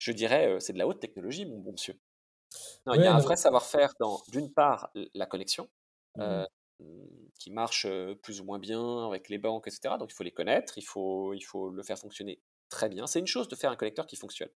[0.00, 1.94] je dirais, c'est de la haute technologie, mon bon monsieur.
[2.86, 5.70] Non, il y a un vrai savoir-faire dans, d'une part, la connexion,
[6.16, 6.42] Mmh.
[6.42, 6.46] euh,
[7.38, 9.94] qui marche euh, plus ou moins bien avec les banques, etc.
[9.98, 13.06] Donc il faut les connaître, il faut, il faut le faire fonctionner très bien.
[13.06, 14.50] C'est une chose de faire un connecteur qui fonctionne.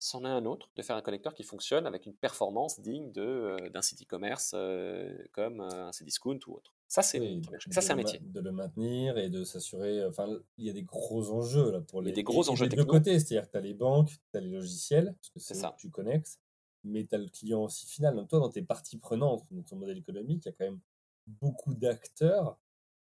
[0.00, 3.70] C'en est un autre de faire un connecteur qui fonctionne avec une performance digne euh,
[3.70, 6.74] d'un site e-commerce euh, comme euh, un Cdiscount ou autre.
[6.88, 7.40] Ça, c'est Oui,
[7.88, 8.18] un métier.
[8.20, 10.04] De le maintenir et de s'assurer.
[10.04, 10.28] Enfin,
[10.58, 12.14] il y a des gros enjeux là pour Il y a les.
[12.16, 14.40] des gros et- enjeux des deux côtés, c'est-à-dire que tu as les banques, tu as
[14.40, 15.70] les logiciels, parce que C'est ça.
[15.70, 16.38] que tu connectes,
[16.82, 18.14] mais tu as le client aussi final.
[18.14, 20.80] Donc, toi, dans tes parties prenantes, dans ton modèle économique, il y a quand même
[21.26, 22.58] beaucoup d'acteurs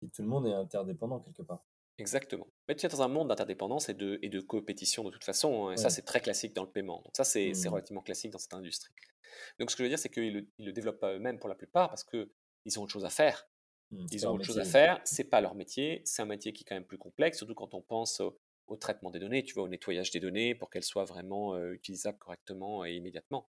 [0.01, 1.65] et tout le monde est interdépendant quelque part.
[1.97, 2.47] Exactement.
[2.67, 5.67] Mais tu es dans un monde d'interdépendance et de, et de compétition de toute façon,
[5.67, 7.01] hein, et ça c'est très classique dans le paiement.
[7.05, 7.69] Donc ça c'est Hmm.
[7.69, 8.93] relativement classique dans cette industrie.
[9.59, 11.47] Donc ce que je veux dire c'est qu'ils le, ils le développent pas eux-mêmes pour
[11.49, 12.33] la plupart parce que
[12.65, 13.47] ils ont autre chose à faire.
[14.07, 16.63] C'est Ils ont autre chose à faire, c'est pas leur métier, c'est un métier qui
[16.63, 19.53] est quand même plus complexe, surtout quand on pense au, au traitement des données, tu
[19.53, 23.49] vois, au nettoyage des données pour qu'elles soient vraiment euh, utilisables correctement et immédiatement.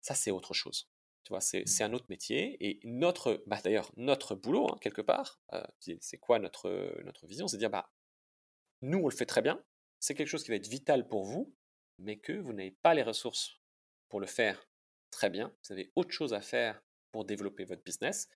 [0.00, 0.90] Ça c'est autre chose.
[1.24, 5.02] Tu vois, c'est c'est un autre métier et notre, bah, d'ailleurs notre boulot hein, quelque
[5.02, 5.62] part, euh,
[6.00, 6.70] c'est quoi notre
[7.04, 7.90] notre vision, c'est de dire bah
[8.82, 9.62] nous, on le fait très bien.
[9.98, 11.54] C'est quelque chose qui va être vital pour vous,
[11.98, 13.60] mais que vous n'avez pas les ressources
[14.08, 14.68] pour le faire
[15.10, 15.54] très bien.
[15.64, 18.28] Vous avez autre chose à faire pour développer votre business.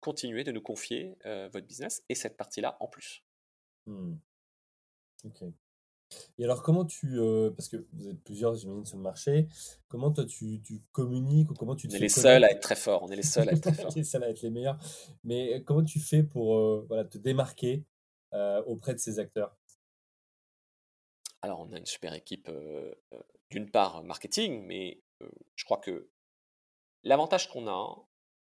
[0.00, 3.22] Continuez de nous confier euh, votre business et cette partie-là en plus.
[3.86, 4.16] Hmm.
[6.38, 7.18] Et alors, comment tu.
[7.18, 9.48] euh, parce que vous êtes plusieurs, j'imagine, sur le marché.
[9.88, 12.60] Comment toi, tu, tu communiques ou comment tu te On est les seuls à être
[12.60, 13.02] très forts.
[13.02, 13.92] On est les seuls à être très forts.
[13.94, 14.78] Les seuls à être les meilleurs.
[15.24, 17.84] Mais comment tu fais pour euh, voilà, te démarquer
[18.34, 19.56] euh, auprès de ces acteurs?
[21.42, 25.78] Alors, on a une super équipe, euh, euh, d'une part marketing, mais euh, je crois
[25.78, 26.08] que
[27.02, 27.96] l'avantage qu'on a,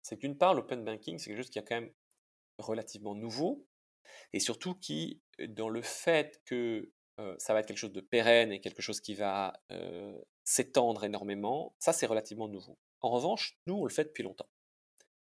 [0.01, 1.91] c'est que d'une part, l'open banking, c'est quelque chose qui est quand même
[2.57, 3.67] relativement nouveau,
[4.31, 6.93] et surtout qui, dans le fait que euh,
[7.37, 11.75] ça va être quelque chose de pérenne et quelque chose qui va euh, s'étendre énormément,
[11.79, 12.77] ça c'est relativement nouveau.
[13.01, 14.49] En revanche, nous, on le fait depuis longtemps.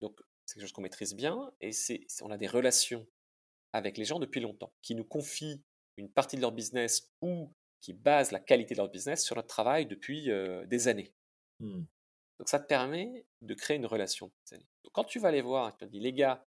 [0.01, 3.07] Donc, c'est quelque chose qu'on maîtrise bien, et c'est, on a des relations
[3.73, 5.63] avec les gens depuis longtemps, qui nous confient
[5.97, 9.49] une partie de leur business ou qui basent la qualité de leur business sur notre
[9.49, 11.13] travail depuis euh, des années.
[11.61, 11.85] Hmm.
[12.39, 14.31] Donc ça te permet de créer une relation.
[14.51, 16.45] Donc quand tu vas les voir et que tu te dis, les gars,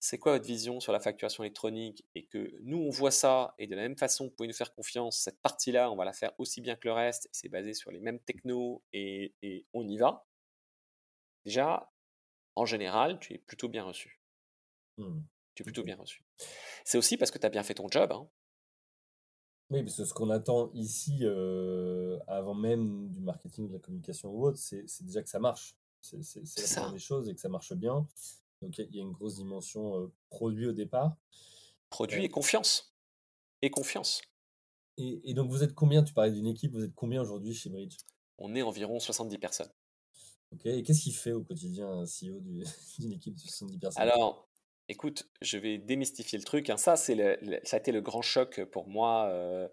[0.00, 3.66] c'est quoi votre vision sur la facturation électronique et que nous, on voit ça et
[3.66, 6.32] de la même façon, vous pouvez nous faire confiance, cette partie-là, on va la faire
[6.38, 9.98] aussi bien que le reste, c'est basé sur les mêmes technos et, et on y
[9.98, 10.26] va.
[11.44, 11.92] Déjà,
[12.56, 14.22] en général, tu es plutôt bien reçu.
[14.96, 15.20] Hmm.
[15.54, 16.24] Tu es plutôt bien reçu.
[16.84, 18.10] C'est aussi parce que tu as bien fait ton job.
[18.10, 18.26] hein.
[19.68, 24.30] Oui, parce que ce qu'on attend ici, euh, avant même du marketing, de la communication
[24.30, 25.76] ou autre, c'est déjà que ça marche.
[26.00, 26.22] C'est la
[26.66, 28.08] première des choses et que ça marche bien.
[28.62, 31.16] Donc il y, a- il y a une grosse dimension euh, produit au départ.
[31.88, 32.24] Produit Ouais.
[32.26, 32.94] et confiance.
[33.62, 34.22] Et confiance.
[34.96, 36.02] Et, et donc vous êtes combien?
[36.02, 37.96] Tu parlais d'une équipe, vous êtes combien aujourd'hui chez Bridge?
[38.38, 39.70] On est environ 70 personnes.
[40.52, 42.64] Ok, et qu'est-ce qu'il fait au quotidien un CEO du-
[42.98, 44.02] d'une équipe de 70 personnes?
[44.02, 44.48] Alors,
[44.88, 46.70] écoute, je vais démystifier le truc.
[46.70, 46.76] hein.
[46.76, 47.16] Ça, c'est
[47.64, 49.68] ça a été le grand choc pour moi, euh,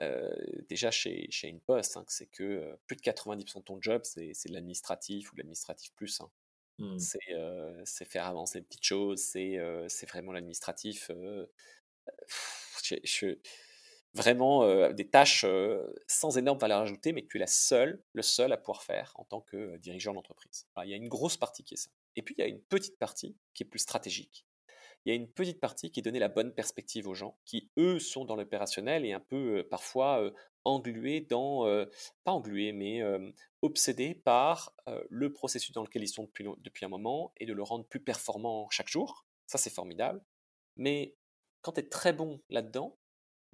[0.00, 0.30] euh,
[0.68, 4.32] déjà chez, chez InPost, hein, c'est que euh, plus de 90% de ton job, c'est
[4.34, 6.20] c'est de l'administratif ou de l'administratif plus.
[6.20, 6.30] hein.
[6.78, 7.08] Hmm.
[7.84, 11.10] C'est faire avancer les petites choses, c'est vraiment l'administratif.
[13.04, 13.38] je-
[14.14, 15.44] vraiment des tâches
[16.08, 19.12] sans énorme valeur ajoutée, mais que tu es la seule, le seul à pouvoir faire
[19.16, 20.66] en tant que dirigeant d'entreprise.
[20.84, 21.90] Il y a une grosse partie qui est ça.
[22.16, 24.46] Et puis il y a une petite partie qui est plus stratégique.
[25.08, 27.98] Il y a une petite partie qui donner la bonne perspective aux gens, qui eux
[27.98, 30.32] sont dans l'opérationnel et un peu euh, parfois euh,
[30.66, 31.86] englués dans, euh,
[32.24, 33.02] pas englués, mais
[33.62, 34.74] obsédés par
[35.08, 38.68] le processus dans lequel ils sont depuis, un moment et de le rendre plus performant
[38.68, 39.24] chaque jour.
[39.46, 40.22] Ça, c'est formidable.
[40.76, 41.16] Mais
[41.62, 42.98] quand tu es très bon là-dedans,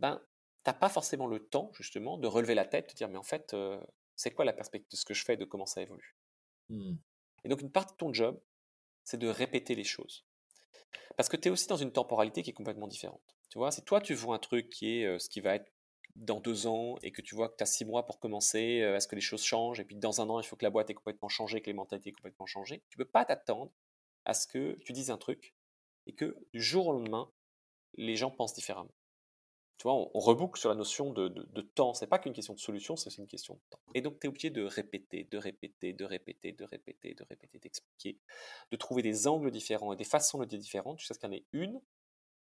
[0.01, 0.21] ben,
[0.65, 3.23] tu n'as pas forcément le temps, justement, de relever la tête, de dire, mais en
[3.23, 3.81] fait, euh,
[4.17, 6.17] c'est quoi la perspective de ce que je fais, de comment ça évolue?
[6.69, 6.97] Hmm.
[7.45, 8.41] Et donc, une partie de ton job,
[9.05, 10.27] c'est de répéter les choses.
[11.17, 13.23] Parce que tu es aussi dans une temporalité qui est complètement différente.
[13.51, 15.71] Tu vois, si toi, tu vois un truc qui est euh, ce qui va être
[16.17, 18.97] dans deux ans et que tu vois que tu as six mois pour commencer, euh,
[18.97, 20.91] est-ce que les choses changent Et puis dans un an, il faut que la boîte
[20.91, 22.83] ait complètement changé, que les mentalités aient complètement changé.
[22.89, 23.73] Tu peux pas t'attendre
[24.25, 25.55] à ce que tu dises un truc
[26.07, 27.31] et que du jour au lendemain,
[27.97, 28.95] les gens pensent différemment.
[29.85, 31.93] On, on reboucle sur la notion de, de, de temps.
[31.93, 33.81] C'est pas qu'une question de solution, c'est une question de temps.
[33.95, 37.59] Et donc, tu es obligé de répéter, de répéter, de répéter, de répéter, de répéter,
[37.59, 38.19] d'expliquer,
[38.71, 41.33] de trouver des angles différents et des façons de dire différentes jusqu'à ce qu'il y
[41.33, 41.81] en ait une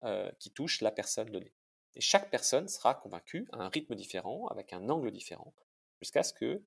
[0.05, 1.55] euh, qui touche la personne donnée.
[1.95, 5.55] Et chaque personne sera convaincue à un rythme différent, avec un angle différent,
[6.01, 6.63] jusqu'à ce que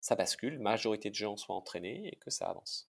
[0.00, 2.89] ça bascule, majorité de gens soient entraînés et que ça avance.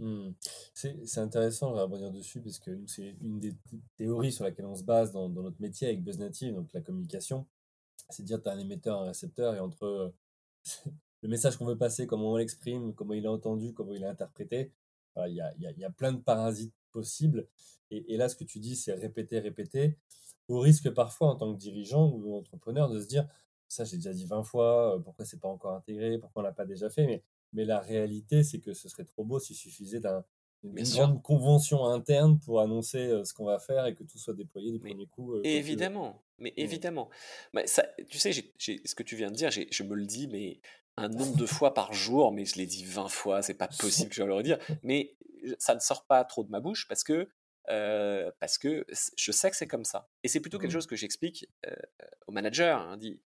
[0.00, 0.32] Mmh.
[0.74, 3.54] C'est intéressant, de rebondir dessus, parce que c'est une des
[3.96, 7.46] théories sur laquelle on se base dans, dans notre métier avec BuzzNative, donc la communication.
[8.08, 10.08] C'est dire, tu as un émetteur, un récepteur, et entre euh,
[11.22, 14.06] le message qu'on veut passer, comment on l'exprime, comment il est entendu, comment il est
[14.06, 14.72] interprété,
[15.26, 17.46] il y, a, y, y, a, plein de parasites possibles.
[17.90, 19.98] Et, là, ce que tu dis, c'est répéter, répéter,
[20.48, 23.28] au risque parfois, en tant que dirigeant ou entrepreneur, de se dire,
[23.68, 26.52] ça j'ai déjà dit 20 fois, euh, pourquoi c'est pas encore intégré, pourquoi on l'a
[26.52, 27.22] pas déjà fait,
[27.52, 30.00] mais la réalité, c'est que ce serait trop beau s'il suffisait
[30.62, 34.72] d'une grande convention interne pour annoncer ce qu'on va faire et que tout soit déployé
[34.72, 35.40] du premier coup.
[35.42, 36.60] évidemment, mais mmh.
[36.60, 37.10] évidemment.
[37.52, 40.60] Mais ça, tu sais, ce que tu viens de dire, je me le dis, mais
[40.96, 44.10] un nombre de fois par jour, mais je l'ai dit 20 fois, c'est pas possible
[44.10, 44.58] que je le redire.
[44.82, 45.16] Mais
[45.58, 47.28] ça ne sort pas trop de ma bouche parce que,
[48.38, 48.86] parce que
[49.16, 50.08] je sais que c'est comme ça.
[50.22, 50.74] Et c'est plutôt quelque mmh.
[50.74, 51.48] chose que j'explique
[52.26, 52.80] au manager.
[52.80, 53.20] Hein, dit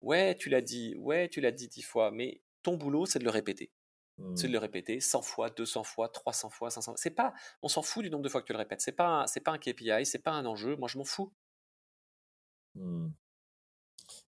[0.00, 3.24] Ouais, tu l'as dit, ouais, tu l'as dit dix fois, mais ton boulot, c'est de
[3.24, 3.72] le répéter.
[4.34, 4.52] C'est de mmh.
[4.52, 6.98] le répéter 100 fois, 200 fois, 300 fois, 500 fois.
[6.98, 8.80] C'est pas, on s'en fout du nombre de fois que tu le répètes.
[8.80, 10.76] C'est pas, c'est pas un KPI, c'est pas un enjeu.
[10.76, 11.32] Moi, je m'en fous.
[12.74, 13.08] Mmh.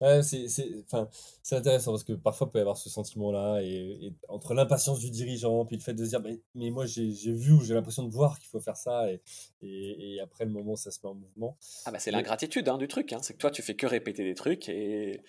[0.02, 5.10] C'est intéressant parce que parfois il peut y avoir ce sentiment-là et, entre l'impatience du
[5.10, 6.22] dirigeant puis le fait de se dire
[6.56, 9.22] mais, moi j'ai vu ou j'ai l'impression de voir qu'il faut faire ça et,
[9.62, 11.58] et, après le moment ça se met en mouvement.
[11.86, 13.20] Ah bah c'est l'ingratitude hein, du truc, hein.
[13.22, 15.22] c'est que toi tu fais que répéter des trucs et,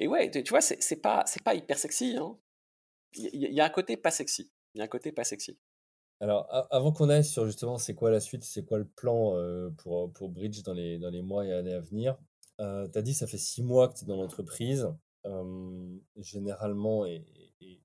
[0.00, 2.16] et ouais, tu vois, c'est pas, pas hyper sexy.
[2.18, 2.34] Hein.
[3.14, 4.50] Il y, a un côté pas sexy.
[4.74, 5.58] Il y a un côté pas sexy.
[6.20, 9.68] Alors, avant qu'on aille sur justement c'est quoi la suite, c'est quoi le plan euh,
[9.76, 12.16] pour, pour Bridge dans les, dans les mois et années à venir,
[12.60, 14.88] euh, tu as dit ça fait six mois que tu es dans l'entreprise.
[16.16, 17.24] généralement, et,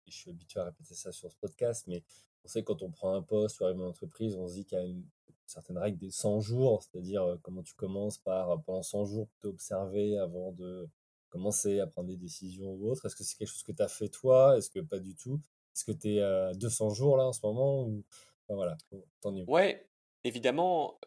[0.07, 2.03] je suis habitué à répéter ça sur ce podcast, mais
[2.43, 4.65] on sait que quand on prend un poste ou arrive dans l'entreprise, on se dit
[4.65, 5.03] qu'il y a une,
[5.47, 10.17] certaine règle des 100 jours, c'est-à-dire euh, comment tu commences par pendant 100 jours t'observer
[10.17, 10.89] avant de
[11.29, 13.87] commencer à prendre des décisions ou autre Est-ce que c'est quelque chose que tu as
[13.87, 14.57] fait toi?
[14.57, 15.39] Est-ce que pas du tout?
[15.75, 18.03] Est-ce que tu es à 200 jours là en ce moment ou...
[18.47, 18.77] voilà,
[19.21, 19.87] t'en es Ouais,
[20.23, 20.99] évidemment.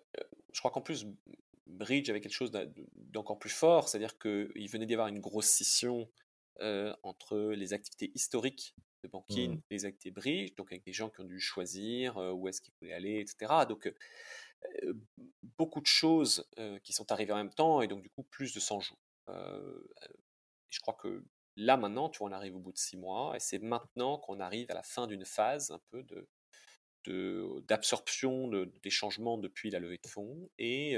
[0.52, 1.06] Je crois qu'en plus,
[1.68, 2.50] Bridge avait quelque chose
[2.94, 6.10] d'encore plus fort, c'est-à-dire qu'il venait d'y avoir une grosse scission
[7.02, 9.62] entre les activités historiques de banking mmh.
[9.70, 12.74] et les activités Bridge, donc avec des gens qui ont dû choisir où est-ce qu'ils
[12.80, 13.64] voulaient aller, etc.
[13.68, 13.92] Donc,
[15.56, 16.44] beaucoup de choses
[16.82, 18.98] qui sont arrivées en même temps et donc du coup plus de 100 jours.
[19.28, 19.80] Euh,
[20.70, 21.24] je crois que
[21.56, 24.40] là maintenant, tu vois, on arrive au bout de six mois, et c'est maintenant qu'on
[24.40, 26.28] arrive à la fin d'une phase un peu de
[27.66, 28.50] d'absorption
[28.82, 30.92] des changements depuis la levée de fonds et,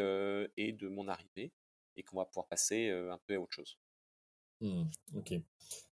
[0.57, 1.53] et de mon arrivée,
[1.97, 3.79] et qu'on va pouvoir passer un peu à autre chose.
[4.61, 4.83] Mmh,
[5.17, 5.33] ok.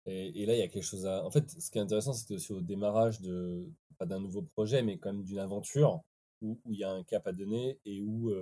[0.05, 1.23] Et, là, il y a quelque chose à.
[1.25, 3.65] En fait, ce qui est intéressant, c'est aussi au démarrage de
[3.97, 6.01] pas d'un nouveau projet, mais quand même d'une aventure
[6.41, 8.33] où, où, il y a un cap à donner et où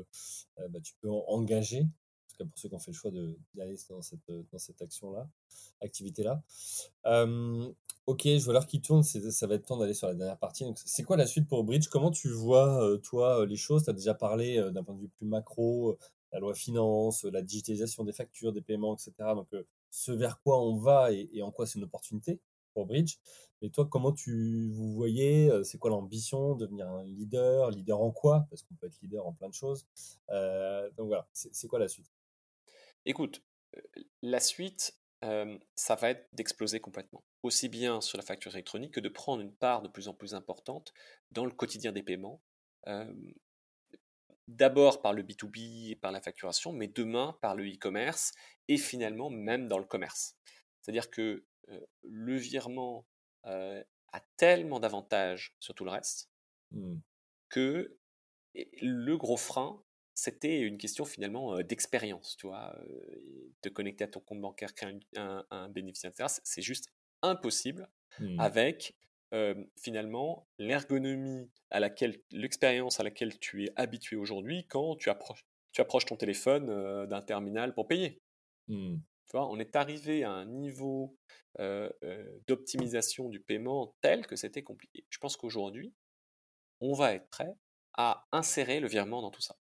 [0.58, 1.86] bah, tu peux engager
[2.46, 3.12] pour ceux qui ont fait le choix
[3.54, 5.28] d'aller dans cette, dans cette action-là,
[5.82, 6.42] activité-là.
[8.06, 10.66] ok, je vois l'heure qui tourne, ça va être temps d'aller sur la dernière partie.
[10.76, 11.88] C'est quoi la suite pour Bridge?
[11.88, 13.84] Comment tu vois, euh, toi, euh, les choses?
[13.84, 15.98] Tu as déjà parlé euh, d'un point de vue plus macro,
[16.32, 19.14] la loi finance, la digitalisation des factures, des paiements, etc.
[19.36, 19.48] Donc,
[19.90, 22.40] ce vers quoi on va et, en quoi c'est une opportunité
[22.74, 23.18] pour Bridge.
[23.62, 26.56] Mais toi, comment tu vous voyez C'est quoi l'ambition?
[26.56, 27.70] Devenir un leader?
[27.72, 28.48] Leader en quoi?
[28.50, 29.86] Parce qu'on peut être leader en plein de choses.
[30.30, 32.10] donc voilà, c'est quoi la suite?
[33.06, 33.44] Écoute,
[34.22, 37.24] la suite, ça va être d'exploser complètement.
[37.44, 40.36] Aussi bien sur la facture électronique que de prendre une part de plus en plus
[40.36, 40.94] importante
[41.32, 42.42] dans le quotidien des paiements.
[44.48, 48.34] D'abord par le B2B et par la facturation, mais demain par le e-commerce
[48.68, 50.36] et finalement même dans le commerce.
[50.82, 51.46] C'est-à-dire que
[52.04, 53.06] le virement
[53.44, 56.30] a tellement d'avantages sur tout le reste
[56.72, 56.98] mmh.
[57.50, 57.98] que
[58.54, 59.82] le gros frein,
[60.22, 62.78] c'était une question finalement d'expérience, tu vois.
[63.62, 66.94] te connecter à ton compte bancaire, créer un, un, bénéficiaire, c'est juste
[67.24, 68.40] impossible mmh.
[68.40, 68.96] avec
[69.80, 75.82] finalement l'ergonomie à laquelle, l'expérience à laquelle tu es habitué aujourd'hui quand tu approches, tu
[75.82, 78.22] approches ton téléphone d'un terminal pour payer.
[78.68, 78.98] Mmh.
[79.26, 81.18] Tu vois, on est arrivé à un niveau
[82.48, 85.04] d'optimisation du paiement tel que c'était compliqué.
[85.10, 85.96] Je pense qu'aujourd'hui,
[86.80, 87.56] on va être prêt
[87.96, 89.58] à insérer le virement dans tout ça.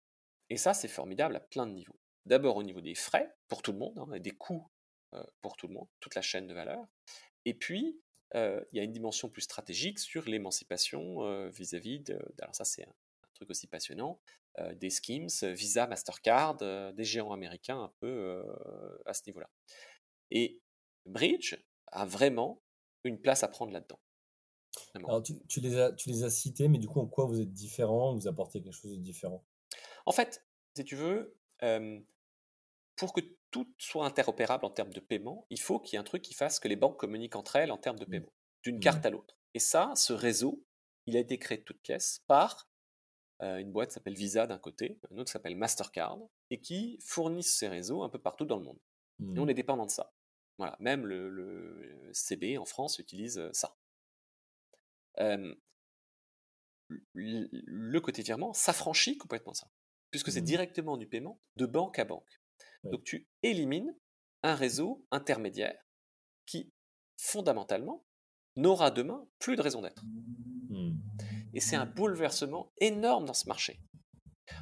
[0.51, 1.99] Et ça, c'est formidable à plein de niveaux.
[2.26, 4.66] D'abord au niveau des frais pour tout le monde, hein, des coûts
[5.42, 6.84] pour tout le monde, toute la chaîne de valeur.
[7.45, 8.01] Et puis,
[8.34, 12.18] il y a une dimension plus stratégique sur l'émancipation vis-à-vis de...
[12.40, 12.92] Alors ça, c'est un,
[13.34, 14.20] truc aussi passionnant,
[14.74, 18.45] des schemes, Visa, Mastercard, des géants américains un peu
[19.07, 19.49] à ce niveau-là.
[20.32, 20.61] Et
[21.07, 21.57] Bridge
[21.92, 22.61] a vraiment
[23.05, 24.01] une place à prendre là-dedans.
[24.95, 27.53] Alors tu, les as, tu les as cités, mais du coup, en quoi vous êtes
[27.53, 29.45] différent Vous apportez quelque chose de différent?
[30.07, 30.44] En fait,
[30.76, 31.36] si tu veux,
[32.96, 36.05] pour que tout soit interopérable en termes de paiement, il faut qu'il y ait un
[36.05, 38.11] truc qui fasse que les banques communiquent entre elles en termes de mmh.
[38.11, 38.32] paiement,
[38.62, 38.80] d'une mmh.
[38.80, 39.36] carte à l'autre.
[39.55, 40.64] Et ça, ce réseau,
[41.07, 42.68] il a été créé de toutes pièces par
[43.40, 46.18] une boîte qui s'appelle Visa d'un côté, une autre qui s'appelle Mastercard,
[46.50, 48.78] et qui fournissent ces réseaux un peu partout dans le monde.
[49.20, 49.50] Et on mmh.
[49.50, 50.12] est dépendant de ça.
[50.59, 53.76] Voilà, même le, CB en France utilise ça.
[57.12, 59.68] le côté virement s'affranchit complètement ça,
[60.14, 60.44] puisque c'est mmh.
[60.44, 62.40] directement du paiement de banque à banque.
[62.84, 63.92] Donc tu élimines
[64.44, 65.76] un réseau intermédiaire
[66.46, 66.72] qui,
[67.16, 68.06] fondamentalement,
[68.54, 70.04] n'aura demain plus de raison d'être.
[70.68, 70.92] Mmh.
[71.54, 73.80] Et c'est un bouleversement énorme dans ce marché.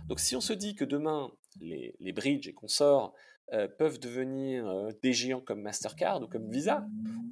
[0.06, 1.30] Donc si on se dit que demain,
[1.60, 3.12] les, les bridges et consorts
[3.52, 6.86] euh, peuvent devenir euh, des géants comme Mastercard ou comme Visa,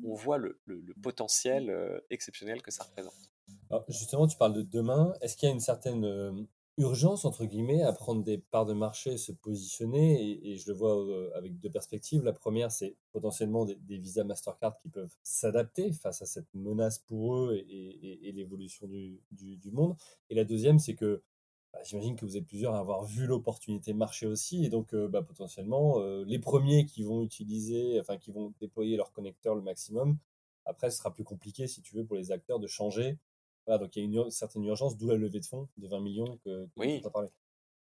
[0.05, 0.61] on voit le,
[1.03, 3.15] potentiel euh, exceptionnel que ça représente.
[3.89, 5.15] justement, tu parles de demain.
[5.23, 6.47] Est-ce qu'il y a une certaine
[6.81, 11.07] urgence, entre guillemets, à prendre des parts de marché, se positionner et, je le vois
[11.37, 12.25] avec deux perspectives.
[12.25, 17.37] La première, c'est potentiellement des, Visa Mastercard qui peuvent s'adapter face à cette menace pour
[17.37, 19.95] eux et, l'évolution du, du, monde.
[20.31, 21.23] Et la deuxième, c'est que
[21.73, 25.07] bah, j'imagine que vous êtes plusieurs à avoir vu l'opportunité marcher aussi, et donc euh,
[25.07, 29.63] bah, potentiellement euh, les premiers qui vont utiliser, enfin qui vont déployer leur connecteur le
[29.63, 30.19] maximum.
[30.65, 33.19] Après, ce sera plus compliqué si tu veux pour les acteurs de changer.
[33.67, 36.01] Voilà, donc il y a une certaine urgence, d'où la levée de fonds de 20
[36.01, 37.01] millions que, oui.
[37.01, 37.29] tu as parlé.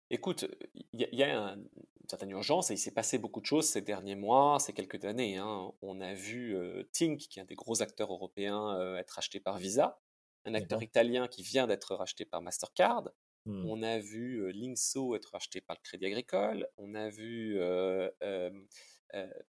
[0.09, 0.45] Écoute,
[0.93, 1.67] il y, a une
[2.09, 5.35] certaine urgence et il s'est passé beaucoup de choses ces derniers mois, ces quelques années.
[5.35, 5.71] Hein.
[5.81, 9.57] On a vu euh, Tink, qui est un des gros acteurs européens, être racheté par
[9.57, 9.99] Visa,
[10.45, 13.09] un acteur italien qui vient d'être racheté par Mastercard.
[13.45, 13.65] Mmh.
[13.65, 16.67] On a vu Linkso être racheté par le Crédit Agricole.
[16.77, 17.59] On a vu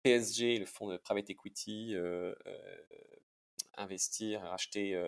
[0.03, 1.95] PSG, le fonds de private equity,
[3.77, 4.99] investir, racheter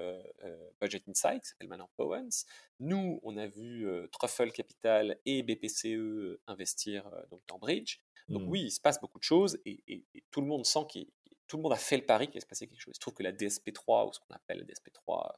[0.82, 2.46] Budget Insight, qui s'appelle maintenant Powens.
[2.80, 8.00] Nous, on a vu Truffle Capital et BPCE investir donc dans Bridge.
[8.30, 8.50] Donc mmh.
[8.50, 11.08] oui, il se passe beaucoup de choses et, tout le monde sent qu'il
[11.48, 12.92] tout le monde a fait le pari qu'il va se passer quelque chose.
[12.94, 15.32] Il se trouve que la DSP3, ou ce qu'on appelle la DSP3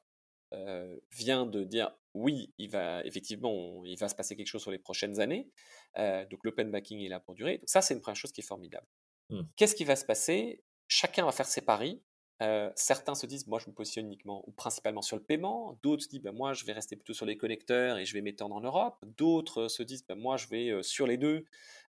[0.54, 4.72] euh, vient de dire oui, il va effectivement, il va se passer quelque chose sur
[4.72, 5.52] les prochaines années.
[5.98, 7.60] Euh, donc l'open banking est là pour durer.
[7.60, 8.88] Donc ça, c'est une première chose qui est formidable.
[9.30, 9.42] Mmh.
[9.56, 10.64] Qu'est-ce qui va se passer?
[10.88, 12.02] Chacun va faire ses paris.
[12.42, 15.78] Euh, certains se disent, moi, je me positionne uniquement ou principalement sur le paiement.
[15.84, 18.22] D'autres se disent, ben, moi, je vais rester plutôt sur les connecteurs et je vais
[18.22, 18.98] m'étendre en Europe.
[19.18, 21.46] D'autres se disent, ben, moi, je vais sur les deux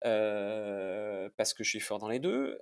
[0.01, 2.59] parce que je suis fort dans les deux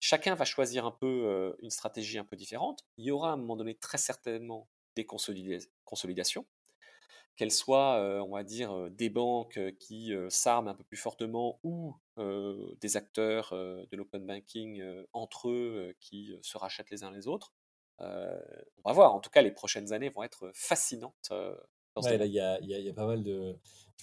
[0.00, 2.80] chacun va choisir un peu une stratégie un peu différente.
[2.96, 6.44] Il y aura à un moment donné très certainement des consolidations,
[7.42, 12.96] qu'elles soient, on va dire, des banques qui s'arment un peu plus fortement ou des
[12.96, 14.80] acteurs de l'open banking
[15.12, 17.52] entre eux qui se rachètent les uns les autres.
[17.98, 18.04] on
[18.84, 19.12] va voir.
[19.12, 21.32] En tout cas, les prochaines années vont être fascinantes.
[21.94, 23.58] Dans il y a, y a, pas mal de,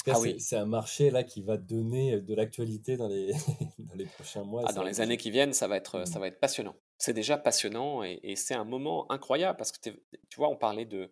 [0.08, 3.34] ah c'est un marché là qui va donner de l'actualité dans les,
[3.80, 4.64] dans les prochains mois.
[4.66, 6.22] Ah, dans les années qui viennent, ça va être, ça mmh.
[6.22, 6.76] va être passionnant.
[6.98, 11.12] C'est déjà passionnant et, c'est un moment incroyable parce que tu vois, on parlait de,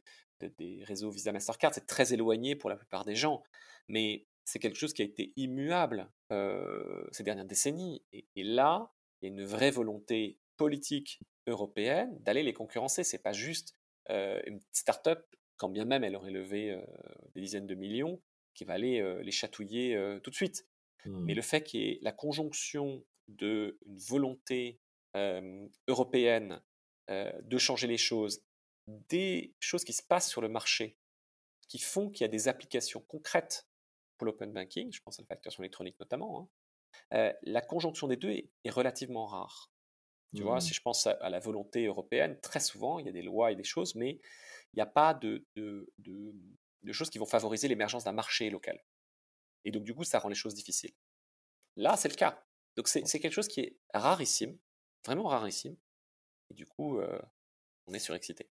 [0.57, 3.43] des réseaux Visa Mastercard, c'est très éloigné pour la plupart des gens,
[3.87, 6.09] mais c'est quelque chose qui a été immuable
[7.11, 8.01] ces dernières décennies.
[8.13, 13.03] Et, là, il y a une vraie volonté politique européenne d'aller les concurrencer.
[13.03, 13.75] C'est pas juste
[14.09, 15.25] une start-up,
[15.57, 16.81] quand bien même elle aurait levé
[17.35, 18.21] des dizaines de millions,
[18.53, 20.65] qui va aller les chatouiller tout de suite.
[21.05, 21.35] Mais mmh.
[21.35, 24.79] le fait qu'il y ait la conjonction d'une volonté
[25.87, 26.61] européenne
[27.09, 28.43] de changer les choses,
[28.87, 30.97] des choses qui se passent sur le marché,
[31.67, 33.67] qui font qu'il y a des applications concrètes
[34.17, 36.49] pour l'open banking, je pense à la facturation électronique notamment,
[37.11, 39.71] hein, la conjonction des deux est, relativement rare.
[40.35, 40.73] Tu vois, si mmh.
[40.73, 43.63] je pense à, la volonté européenne, très souvent, il y a des lois et des
[43.63, 44.19] choses, mais
[44.73, 48.83] il n'y a pas de, de, de choses qui vont favoriser l'émergence d'un marché local.
[49.63, 50.93] Et donc, du coup, ça rend les choses difficiles.
[51.75, 52.43] Là, c'est le cas.
[52.75, 54.57] Donc, c'est quelque chose qui est rarissime,
[55.05, 55.77] vraiment rarissime.
[56.49, 57.19] Et du coup, euh,
[57.87, 58.49] on est surexcité.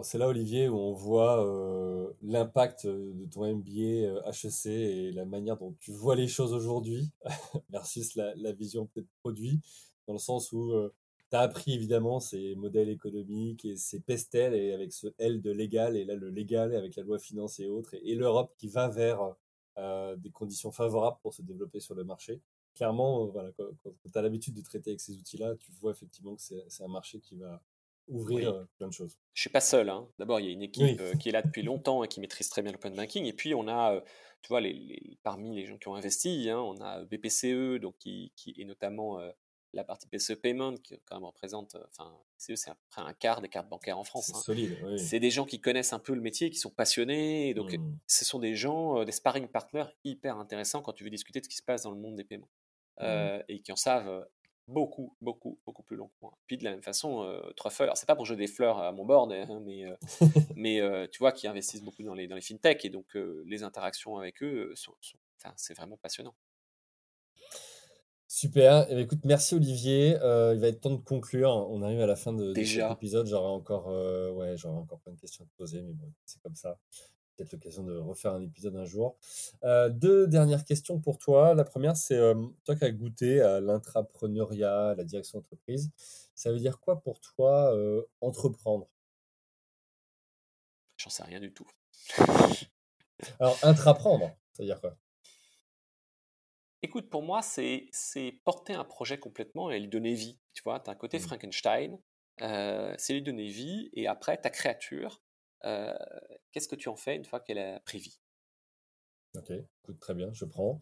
[0.00, 5.58] C'est là, Olivier, où on voit euh, l'impact de ton MBA HEC et la manière
[5.58, 7.10] dont tu vois les choses aujourd'hui
[7.70, 9.60] versus la, la vision peut-être produit,
[10.06, 10.92] dans le sens où euh,
[11.30, 15.50] tu as appris évidemment ces modèles économiques et ces pestels et avec ce L de
[15.50, 18.88] légal et là le légal avec la loi finance et autres et, l'Europe qui va
[18.88, 19.34] vers
[19.78, 22.40] euh, des conditions favorables pour se développer sur le marché.
[22.74, 26.36] Clairement, euh, voilà, quand, tu as l'habitude de traiter avec ces outils-là, tu vois effectivement
[26.36, 27.62] que c'est un marché qui va
[28.08, 29.18] ouvrir euh, plein de choses.
[29.34, 29.88] Je suis pas seul.
[29.88, 30.08] Hein.
[30.18, 32.62] D'abord, il y a une équipe qui est là depuis longtemps et qui maîtrise très
[32.62, 33.24] bien l'open banking.
[33.24, 34.02] Et puis, on a,
[34.42, 38.32] tu vois, les, parmi les gens qui ont investi, hein, on a BPCE, donc qui,
[38.36, 39.20] qui est notamment
[39.74, 43.12] la partie PCE Payment, qui quand même représente, euh, enfin, c'est à peu près un
[43.14, 44.26] quart des cartes bancaires en France.
[44.26, 44.40] C'est hein.
[44.40, 44.98] solide, oui.
[44.98, 47.54] C'est des gens qui connaissent un peu le métier, qui sont passionnés.
[47.54, 47.98] donc, mmh.
[48.06, 51.44] ce sont des gens, euh, des sparring partners hyper intéressants quand tu veux discuter de
[51.44, 52.50] ce qui se passe dans le monde des paiements.
[52.98, 53.04] Mmh.
[53.04, 54.26] Euh, et qui en savent
[54.72, 56.36] beaucoup, beaucoup, beaucoup plus long que moi.
[56.46, 58.92] Puis de la même façon, euh, Truffle, alors c'est pas pour jouer des fleurs à
[58.92, 59.96] mon board, hein, mais, euh,
[60.56, 63.62] mais euh, tu vois, qui investissent beaucoup dans les, dans les fintech et donc les
[63.62, 64.94] interactions avec eux, sont,
[65.56, 66.34] c'est vraiment passionnant.
[68.26, 68.86] Super.
[68.88, 70.12] Eh ben, écoute, merci Olivier.
[70.14, 71.50] il va être temps de conclure.
[71.50, 73.26] On arrive à la fin de, cet épisode.
[73.26, 73.88] J'aurais encore,
[74.36, 76.78] ouais, j'aurais encore plein de questions à te poser, mais bon, c'est comme ça
[77.36, 79.16] peut-être l'occasion de refaire un épisode un jour.
[79.64, 81.54] Euh, deux dernières questions pour toi.
[81.54, 85.90] La première, c'est euh, toi qui as goûté à l'intrapreneuriat, à la direction d'entreprise,
[86.34, 88.88] ça veut dire quoi pour toi euh, entreprendre?
[90.96, 91.68] J'en sais rien du tout.
[93.40, 94.96] Alors, intraprendre, ça veut dire quoi?
[96.82, 97.90] Écoute, pour moi, c'est
[98.44, 100.38] porter un projet complètement et lui donner vie.
[100.52, 101.22] Tu vois, tu as un côté mmh.
[101.22, 101.98] Frankenstein,
[102.38, 105.22] c'est lui donner vie, et après, ta créature,
[105.64, 105.94] euh,
[106.52, 108.20] qu'est-ce que tu en fais une fois qu'elle a pris vie?
[109.34, 110.78] Ok, écoute, très bien, je prends.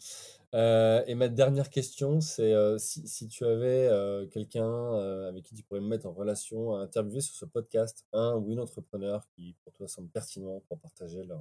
[0.54, 3.88] Euh, et ma dernière question, c'est euh, si, tu avais
[4.32, 4.94] quelqu'un
[5.28, 8.50] avec qui tu pourrais me mettre en relation à interviewer sur ce podcast, un ou
[8.50, 11.40] une entrepreneur qui pour toi semble pertinent pour partager leur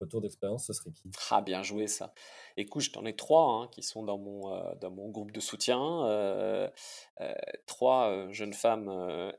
[0.00, 1.12] retour d'expérience, ce serait qui?
[1.30, 2.14] Ah, bien joué ça.
[2.56, 6.68] Écoute, je t'en ai trois hein, qui sont dans mon, dans mon groupe de soutien.
[7.66, 9.32] trois jeunes femmes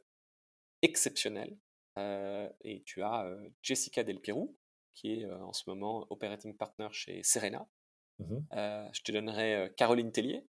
[0.82, 1.58] exceptionnelles
[1.98, 3.30] et tu as
[3.62, 4.56] Jessica Del Pirou,
[4.94, 7.68] qui est en ce moment operating partner chez Serena.
[8.20, 8.38] Mmh
[8.94, 10.46] je te donnerai Caroline Tellier,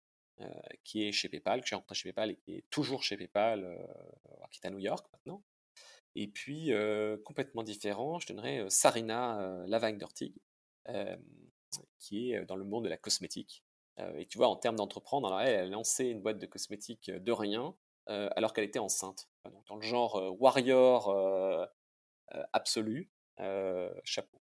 [0.84, 3.78] qui est chez PayPal, que j'ai rencontré chez PayPal et qui est toujours chez PayPal,
[4.52, 5.44] qui est à New York maintenant.
[6.16, 6.72] Et puis,
[7.26, 10.34] complètement différent, je donnerai Sarina Lavagne-Dortig,
[12.00, 13.64] qui est dans le monde de la cosmétique.
[14.16, 17.76] et tu vois, en termes d'entreprendre, elle, a lancé une boîte de cosmétiques de rien,
[18.10, 19.28] euh, alors qu'elle était enceinte.
[19.68, 21.66] Dans le genre euh, warrior euh,
[22.54, 23.10] absolu,
[24.04, 24.40] chapeau.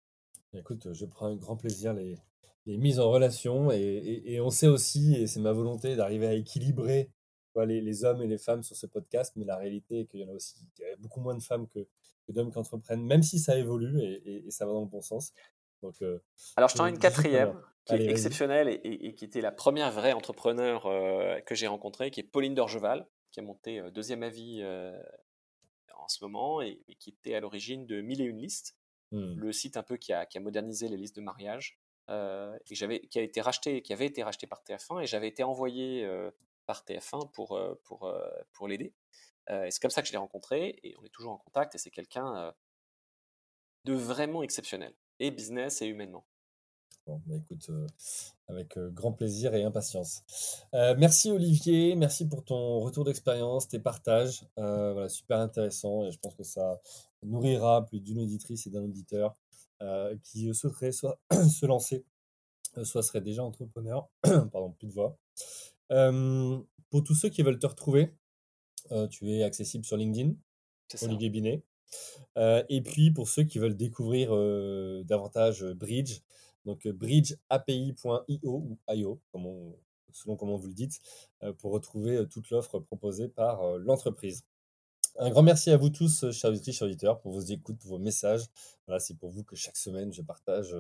[0.53, 2.17] Écoute, je prends un grand plaisir les,
[2.65, 7.11] les mises en relation et, on sait aussi, et c'est ma volonté, d'arriver à équilibrer
[7.55, 10.23] les, les, hommes et les femmes sur ce podcast, mais la réalité est qu'il y
[10.23, 10.55] en a aussi
[10.99, 11.87] beaucoup moins de femmes que,
[12.29, 15.33] d'hommes qui entreprennent, même si ça évolue et, ça va dans le bon sens.
[15.81, 15.95] Donc,
[16.55, 20.13] Alors je t'en ai une quatrième qui est exceptionnelle et, qui était la première vraie
[20.13, 20.83] entrepreneur
[21.45, 23.07] que j'ai rencontrée, qui est Pauline Dorgeval,
[23.39, 24.61] qui a monté Deuxième Avis
[25.95, 28.75] en ce moment et, qui était à l'origine de Mille et une listes,
[29.11, 29.33] mmh.
[29.35, 31.79] le site un peu qui a, qui a, modernisé les listes de mariage
[32.09, 35.43] et j'avais, qui, a été racheté, qui avait été racheté par TF1 et j'avais été
[35.43, 36.07] envoyé
[36.65, 38.11] par TF1 pour, pour,
[38.53, 38.93] pour l'aider.
[39.49, 41.77] et c'est comme ça que je l'ai rencontré et on est toujours en contact et
[41.77, 42.53] c'est quelqu'un
[43.85, 46.25] de vraiment exceptionnel, et business et humainement.
[47.26, 47.88] Bah, écoute, euh,
[48.47, 50.24] avec euh, grand plaisir et impatience.
[50.74, 54.45] Euh, merci Olivier, merci pour ton retour d'expérience, tes partages.
[54.55, 56.80] voilà, super intéressant et je pense que ça
[57.24, 59.36] nourrira plus d'une auditrice et d'un auditeur
[60.24, 62.05] qui souhaiterait soit se lancer,
[62.84, 64.10] soit serait déjà entrepreneur.
[64.24, 65.18] Pardon, plus de voix.
[66.89, 68.14] pour tous ceux qui veulent te retrouver,
[69.10, 70.34] tu es accessible sur LinkedIn,
[71.01, 71.64] Olivier Binet.
[72.38, 74.32] et puis pour ceux qui veulent découvrir
[75.05, 76.22] davantage Bridge,
[76.66, 79.20] donc euh, bridgeapi.io ou IO,
[80.12, 80.99] selon comment vous le dites,
[81.43, 84.43] euh, pour retrouver euh, toute l'offre proposée par l'entreprise.
[85.18, 88.45] Un grand merci à vous tous, chers auditeurs, pour vos écoutes, pour vos messages.
[88.86, 90.74] Voilà, c'est pour vous que chaque semaine, je partage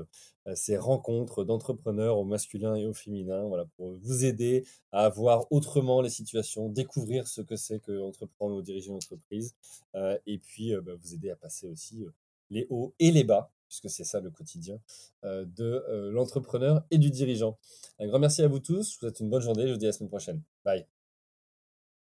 [0.53, 6.01] ces rencontres d'entrepreneurs au masculin et au féminin, voilà, pour vous aider à voir autrement
[6.01, 9.55] les situations, découvrir ce que c'est qu'entreprendre ou diriger une entreprise,
[9.95, 12.05] et puis bah, vous aider à passer aussi
[12.49, 14.79] les hauts et les bas puisque c'est ça le quotidien
[15.23, 17.57] euh, de euh, l'entrepreneur et du dirigeant.
[17.99, 18.75] Un grand merci à vous tous.
[18.75, 19.67] Vous souhaite une bonne journée.
[19.67, 20.41] Je vous dis à la semaine prochaine.
[20.65, 20.98] Bye.